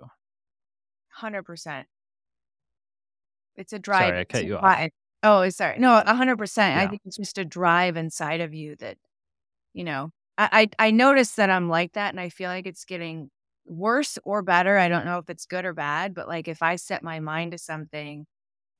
100%. 1.21 1.85
It's 3.57 3.73
a 3.73 3.79
drive. 3.79 4.09
Sorry, 4.09 4.21
I 4.21 4.25
cut 4.25 4.45
you 4.45 4.57
off. 4.57 4.91
Oh, 5.23 5.49
sorry. 5.51 5.79
No, 5.79 6.03
100%. 6.07 6.77
I 6.77 6.87
think 6.87 7.03
it's 7.05 7.17
just 7.17 7.39
a 7.39 7.45
drive 7.45 7.97
inside 7.97 8.41
of 8.41 8.55
you 8.55 8.77
that, 8.77 8.97
you 9.75 9.85
know, 9.85 10.11
I, 10.39 10.71
I, 10.79 10.87
I 10.89 10.91
notice 10.91 11.33
that 11.33 11.51
I'm 11.51 11.69
like 11.69 11.93
that 11.93 12.11
and 12.15 12.21
I 12.21 12.31
feel 12.31 12.49
like 12.49 12.67
it's 12.67 12.85
getting 12.87 13.31
worse 13.67 14.19
or 14.25 14.43
better. 14.43 14.79
I 14.79 14.89
don't 14.89 15.05
know 15.05 15.19
if 15.19 15.29
it's 15.29 15.45
good 15.47 15.65
or 15.67 15.75
bad, 15.75 16.15
but 16.15 16.29
like 16.29 16.49
if 16.49 16.63
I 16.63 16.77
set 16.77 17.03
my 17.03 17.21
mind 17.21 17.53
to 17.53 17.59
something, 17.59 18.27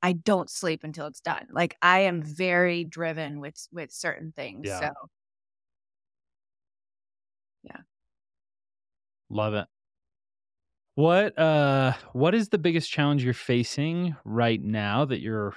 I 0.03 0.15
don't 0.15 0.51
sleep 0.51 0.85
until 0.85 1.07
it's 1.07 1.21
done. 1.21 1.47
Like 1.53 1.77
I 1.83 2.01
am 2.01 2.23
very 2.23 2.85
driven 2.85 3.41
with 3.41 3.67
with 3.73 3.93
certain 3.93 4.33
things. 4.35 4.69
So 4.69 4.91
yeah. 7.63 7.77
So 7.77 7.90
Love 9.31 9.55
it. 9.55 9.67
What 10.97 11.39
uh 11.39 11.95
what 12.13 12.35
is 12.35 12.49
the 12.49 12.59
biggest 12.59 12.91
challenge 12.91 13.25
you're 13.25 13.33
facing 13.35 14.17
right 14.25 14.61
now 14.63 15.05
that 15.05 15.21
you're 15.21 15.55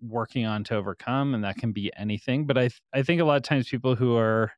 working 0.00 0.44
on 0.46 0.64
to 0.64 0.76
overcome 0.76 1.34
and 1.34 1.44
that 1.44 1.56
can 1.56 1.72
be 1.72 1.92
anything 1.96 2.46
but 2.46 2.58
I 2.58 2.62
th- 2.62 2.80
I 2.92 3.02
think 3.02 3.20
a 3.20 3.24
lot 3.24 3.36
of 3.36 3.42
times 3.44 3.68
people 3.68 3.94
who 3.94 4.16
are 4.16 4.52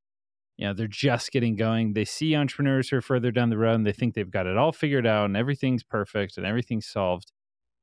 you 0.58 0.66
know 0.66 0.74
they're 0.74 0.88
just 0.88 1.32
getting 1.32 1.56
going 1.56 1.94
they 1.94 2.04
see 2.06 2.36
entrepreneurs 2.36 2.90
who 2.90 2.96
are 2.98 3.02
further 3.02 3.32
down 3.32 3.50
the 3.50 3.58
road 3.58 3.74
and 3.76 3.86
they 3.86 3.92
think 3.92 4.14
they've 4.14 4.30
got 4.30 4.46
it 4.46 4.56
all 4.58 4.72
figured 4.72 5.06
out 5.06 5.26
and 5.26 5.36
everything's 5.36 5.84
perfect 5.84 6.38
and 6.38 6.46
everything's 6.46 6.86
solved 6.88 7.32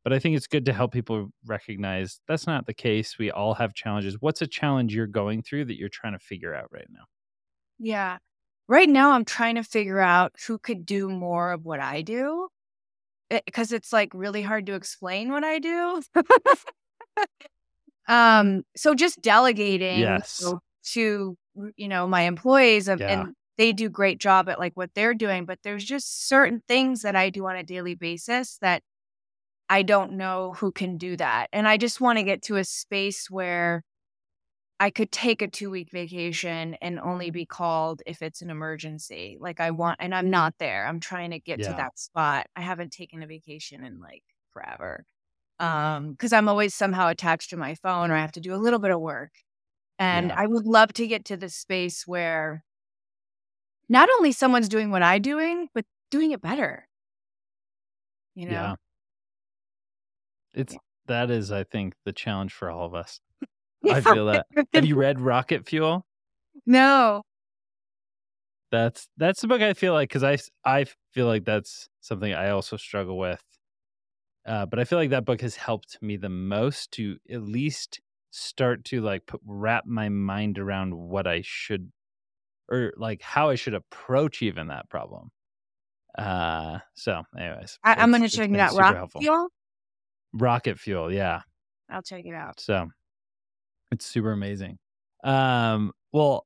but 0.03 0.13
I 0.13 0.19
think 0.19 0.37
it's 0.37 0.47
good 0.47 0.65
to 0.67 0.73
help 0.73 0.93
people 0.93 1.29
recognize 1.47 2.21
that's 2.27 2.47
not 2.47 2.65
the 2.67 2.73
case. 2.73 3.17
We 3.19 3.31
all 3.31 3.55
have 3.55 3.73
challenges. 3.75 4.17
What's 4.21 4.41
a 4.41 4.47
challenge 4.47 4.95
you're 4.95 5.07
going 5.07 5.43
through 5.43 5.65
that 5.65 5.77
you're 5.77 5.89
trying 5.89 6.13
to 6.13 6.19
figure 6.19 6.55
out 6.55 6.69
right 6.71 6.87
now? 6.89 7.05
Yeah. 7.79 8.19
Right 8.71 8.87
now, 8.87 9.11
I'm 9.11 9.25
trying 9.25 9.55
to 9.55 9.63
figure 9.63 9.99
out 9.99 10.31
who 10.47 10.57
could 10.57 10.85
do 10.85 11.09
more 11.09 11.51
of 11.51 11.65
what 11.65 11.81
I 11.81 12.01
do 12.03 12.47
because 13.29 13.73
it's 13.73 13.91
like 13.91 14.13
really 14.13 14.41
hard 14.41 14.65
to 14.67 14.75
explain 14.75 15.29
what 15.29 15.43
I 15.43 15.59
do. 15.59 16.01
um, 18.07 18.63
so 18.77 18.95
just 18.95 19.21
delegating 19.21 19.99
Yes. 19.99 20.41
to 20.93 21.37
you 21.75 21.87
know 21.89 22.07
my 22.07 22.21
employees 22.21 22.87
of, 22.87 23.01
Yeah. 23.01 23.23
and 23.23 23.35
they 23.57 23.73
do 23.73 23.89
great 23.89 24.19
job 24.19 24.47
at 24.47 24.57
like 24.57 24.71
what 24.75 24.91
they're 24.95 25.13
doing, 25.15 25.43
but 25.45 25.59
there's 25.65 25.83
just 25.83 26.29
certain 26.29 26.61
things 26.65 27.01
that 27.01 27.17
I 27.17 27.29
do 27.29 27.45
on 27.47 27.57
a 27.57 27.63
daily 27.63 27.95
basis 27.95 28.57
that 28.61 28.83
I 29.67 29.81
don't 29.83 30.13
know 30.13 30.53
who 30.53 30.71
can 30.71 30.97
do 30.97 31.17
that. 31.17 31.47
And 31.51 31.67
I 31.67 31.75
just 31.75 31.99
want 31.99 32.19
to 32.19 32.23
get 32.23 32.41
to 32.43 32.55
a 32.55 32.63
space 32.63 33.29
where 33.29 33.83
I 34.81 34.89
could 34.89 35.11
take 35.11 35.43
a 35.43 35.47
two 35.47 35.69
week 35.69 35.91
vacation 35.91 36.75
and 36.81 36.99
only 36.99 37.29
be 37.29 37.45
called 37.45 38.01
if 38.07 38.23
it's 38.23 38.41
an 38.41 38.49
emergency. 38.49 39.37
Like 39.39 39.59
I 39.59 39.69
want, 39.69 39.97
and 40.01 40.15
I'm 40.15 40.31
not 40.31 40.55
there. 40.57 40.87
I'm 40.87 40.99
trying 40.99 41.29
to 41.31 41.39
get 41.39 41.61
to 41.61 41.73
that 41.75 41.99
spot. 41.99 42.47
I 42.55 42.61
haven't 42.61 42.91
taken 42.91 43.21
a 43.21 43.27
vacation 43.27 43.83
in 43.83 43.99
like 43.99 44.23
forever. 44.49 45.05
Um, 45.59 46.15
cause 46.15 46.33
I'm 46.33 46.49
always 46.49 46.73
somehow 46.73 47.09
attached 47.09 47.51
to 47.51 47.57
my 47.57 47.75
phone 47.75 48.09
or 48.09 48.15
I 48.15 48.21
have 48.21 48.31
to 48.31 48.41
do 48.41 48.55
a 48.55 48.57
little 48.57 48.79
bit 48.79 48.89
of 48.89 48.99
work. 48.99 49.33
And 49.99 50.29
Yeah. 50.29 50.35
I 50.39 50.47
would 50.47 50.65
love 50.65 50.93
to 50.93 51.05
get 51.05 51.25
to 51.25 51.37
the 51.37 51.49
space 51.49 52.07
where 52.07 52.63
not 53.87 54.09
only 54.17 54.31
someone's 54.31 54.67
doing 54.69 54.89
what 54.89 55.03
I'm 55.03 55.21
doing, 55.21 55.69
but 55.75 55.85
doing 56.09 56.31
it 56.31 56.41
better. 56.41 56.87
You 58.33 58.47
know? 58.47 58.51
Yeah. 58.53 58.75
It's 60.53 60.73
Yeah. 60.73 60.79
that 61.05 61.29
is, 61.29 61.51
I 61.51 61.65
think, 61.65 61.93
the 62.03 62.13
challenge 62.13 62.53
for 62.53 62.71
all 62.71 62.85
of 62.85 62.95
us. 62.95 63.19
I 63.91 64.01
feel 64.01 64.25
that. 64.27 64.47
Have 64.73 64.85
you 64.85 64.95
read 64.95 65.19
Rocket 65.19 65.67
Fuel? 65.67 66.05
no. 66.65 67.23
That's 68.71 69.09
that's 69.17 69.41
the 69.41 69.49
book 69.49 69.61
I 69.61 69.73
feel 69.73 69.91
like 69.91 70.07
because 70.07 70.23
I 70.23 70.37
I 70.63 70.85
feel 71.13 71.27
like 71.27 71.43
that's 71.43 71.89
something 71.99 72.33
I 72.33 72.51
also 72.51 72.77
struggle 72.77 73.17
with. 73.17 73.43
Uh, 74.45 74.65
but 74.65 74.79
I 74.79 74.85
feel 74.85 74.97
like 74.97 75.09
that 75.09 75.25
book 75.25 75.41
has 75.41 75.57
helped 75.57 75.97
me 76.01 76.15
the 76.15 76.29
most 76.29 76.91
to 76.93 77.17
at 77.29 77.43
least 77.43 77.99
start 78.31 78.85
to 78.85 79.01
like 79.01 79.25
put, 79.25 79.41
wrap 79.45 79.85
my 79.85 80.07
mind 80.09 80.57
around 80.57 80.95
what 80.95 81.27
I 81.27 81.41
should 81.43 81.91
or 82.69 82.93
like 82.95 83.21
how 83.21 83.49
I 83.49 83.55
should 83.55 83.73
approach 83.73 84.41
even 84.41 84.67
that 84.67 84.89
problem. 84.89 85.31
Uh, 86.17 86.79
so, 86.93 87.23
anyways, 87.37 87.77
I, 87.83 87.95
I'm 87.95 88.11
gonna 88.11 88.29
check 88.29 88.49
it 88.49 88.59
out. 88.59 88.71
super 88.71 88.81
Rock 88.81 88.95
helpful. 88.95 89.21
Fuel? 89.21 89.47
Rocket 90.33 90.79
Fuel, 90.79 91.11
yeah. 91.11 91.41
I'll 91.89 92.01
check 92.01 92.25
it 92.25 92.33
out. 92.33 92.59
So 92.59 92.87
it's 93.91 94.05
super 94.05 94.31
amazing. 94.31 94.77
Um, 95.23 95.91
well, 96.13 96.45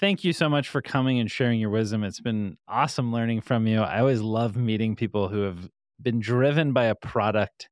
thank 0.00 0.24
you 0.24 0.32
so 0.32 0.48
much 0.48 0.68
for 0.68 0.82
coming 0.82 1.20
and 1.20 1.30
sharing 1.30 1.60
your 1.60 1.70
wisdom. 1.70 2.04
It's 2.04 2.20
been 2.20 2.56
awesome 2.66 3.12
learning 3.12 3.42
from 3.42 3.66
you. 3.66 3.80
I 3.80 4.00
always 4.00 4.20
love 4.20 4.56
meeting 4.56 4.96
people 4.96 5.28
who 5.28 5.42
have 5.42 5.68
been 6.02 6.20
driven 6.20 6.72
by 6.72 6.86
a 6.86 6.94
product 6.94 7.68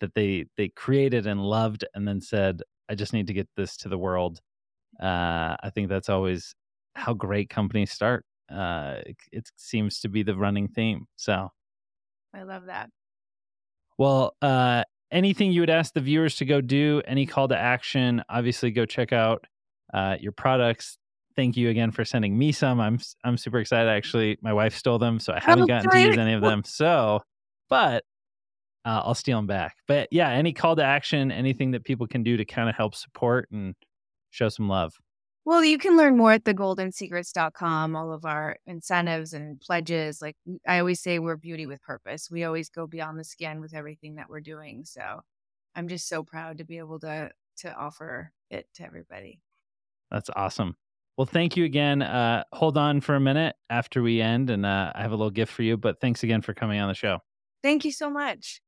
that 0.00 0.14
they 0.14 0.46
they 0.56 0.68
created 0.68 1.26
and 1.26 1.40
loved 1.40 1.84
and 1.94 2.06
then 2.06 2.20
said, 2.20 2.62
I 2.88 2.94
just 2.94 3.12
need 3.12 3.28
to 3.28 3.32
get 3.32 3.48
this 3.56 3.76
to 3.78 3.88
the 3.88 3.98
world. 3.98 4.40
Uh, 5.00 5.56
I 5.62 5.70
think 5.72 5.88
that's 5.88 6.08
always 6.08 6.54
how 6.94 7.14
great 7.14 7.48
companies 7.48 7.92
start. 7.92 8.24
Uh, 8.52 8.96
it, 9.06 9.16
it 9.30 9.50
seems 9.56 10.00
to 10.00 10.08
be 10.08 10.22
the 10.22 10.36
running 10.36 10.68
theme. 10.68 11.06
So 11.16 11.48
I 12.34 12.42
love 12.42 12.66
that. 12.66 12.90
well, 13.96 14.34
uh, 14.42 14.82
anything 15.12 15.52
you 15.52 15.60
would 15.60 15.70
ask 15.70 15.92
the 15.92 16.00
viewers 16.00 16.36
to 16.36 16.44
go 16.44 16.60
do, 16.60 17.02
any 17.06 17.26
call 17.26 17.46
to 17.48 17.56
action, 17.56 18.24
obviously 18.28 18.70
go 18.70 18.84
check 18.86 19.12
out 19.12 19.46
uh, 19.94 20.16
your 20.20 20.32
products. 20.32 20.98
Thank 21.36 21.56
you 21.56 21.68
again 21.68 21.92
for 21.92 22.04
sending 22.04 22.36
me 22.36 22.52
some. 22.52 22.80
I'm 22.80 22.98
I'm 23.24 23.36
super 23.36 23.58
excited. 23.58 23.88
Actually, 23.88 24.38
my 24.42 24.52
wife 24.52 24.74
stole 24.74 24.98
them, 24.98 25.18
so 25.18 25.32
I 25.32 25.40
haven't 25.40 25.66
gotten 25.66 25.90
to 25.90 26.00
use 26.00 26.18
any 26.18 26.34
of 26.34 26.42
them. 26.42 26.62
So, 26.64 27.20
but 27.70 28.04
uh, 28.84 29.02
I'll 29.04 29.14
steal 29.14 29.38
them 29.38 29.46
back. 29.46 29.76
But 29.86 30.08
yeah, 30.10 30.30
any 30.30 30.52
call 30.52 30.76
to 30.76 30.84
action, 30.84 31.30
anything 31.30 31.70
that 31.70 31.84
people 31.84 32.06
can 32.06 32.22
do 32.22 32.36
to 32.36 32.44
kind 32.44 32.68
of 32.68 32.74
help 32.74 32.94
support 32.94 33.48
and 33.50 33.74
show 34.30 34.48
some 34.48 34.68
love. 34.68 34.92
Well, 35.44 35.64
you 35.64 35.76
can 35.76 35.96
learn 35.96 36.16
more 36.16 36.32
at 36.32 36.44
thegoldensecrets.com, 36.44 37.96
all 37.96 38.12
of 38.12 38.24
our 38.24 38.56
incentives 38.66 39.32
and 39.32 39.60
pledges. 39.60 40.22
Like 40.22 40.36
I 40.68 40.78
always 40.78 41.00
say, 41.00 41.18
we're 41.18 41.36
beauty 41.36 41.66
with 41.66 41.82
purpose. 41.82 42.30
We 42.30 42.44
always 42.44 42.70
go 42.70 42.86
beyond 42.86 43.18
the 43.18 43.24
skin 43.24 43.60
with 43.60 43.74
everything 43.74 44.14
that 44.16 44.30
we're 44.30 44.40
doing. 44.40 44.84
So 44.84 45.20
I'm 45.74 45.88
just 45.88 46.08
so 46.08 46.22
proud 46.22 46.58
to 46.58 46.64
be 46.64 46.78
able 46.78 47.00
to 47.00 47.30
to 47.58 47.74
offer 47.74 48.32
it 48.50 48.66
to 48.74 48.84
everybody. 48.84 49.40
That's 50.10 50.30
awesome. 50.36 50.76
Well, 51.16 51.26
thank 51.26 51.56
you 51.56 51.64
again. 51.64 52.02
Uh, 52.02 52.44
hold 52.52 52.78
on 52.78 53.00
for 53.00 53.14
a 53.14 53.20
minute 53.20 53.56
after 53.68 54.02
we 54.02 54.20
end, 54.20 54.48
and 54.48 54.64
uh, 54.64 54.92
I 54.94 55.02
have 55.02 55.12
a 55.12 55.16
little 55.16 55.30
gift 55.30 55.52
for 55.52 55.62
you. 55.62 55.76
But 55.76 56.00
thanks 56.00 56.22
again 56.22 56.40
for 56.40 56.54
coming 56.54 56.80
on 56.80 56.88
the 56.88 56.94
show. 56.94 57.18
Thank 57.62 57.84
you 57.84 57.92
so 57.92 58.08
much. 58.10 58.62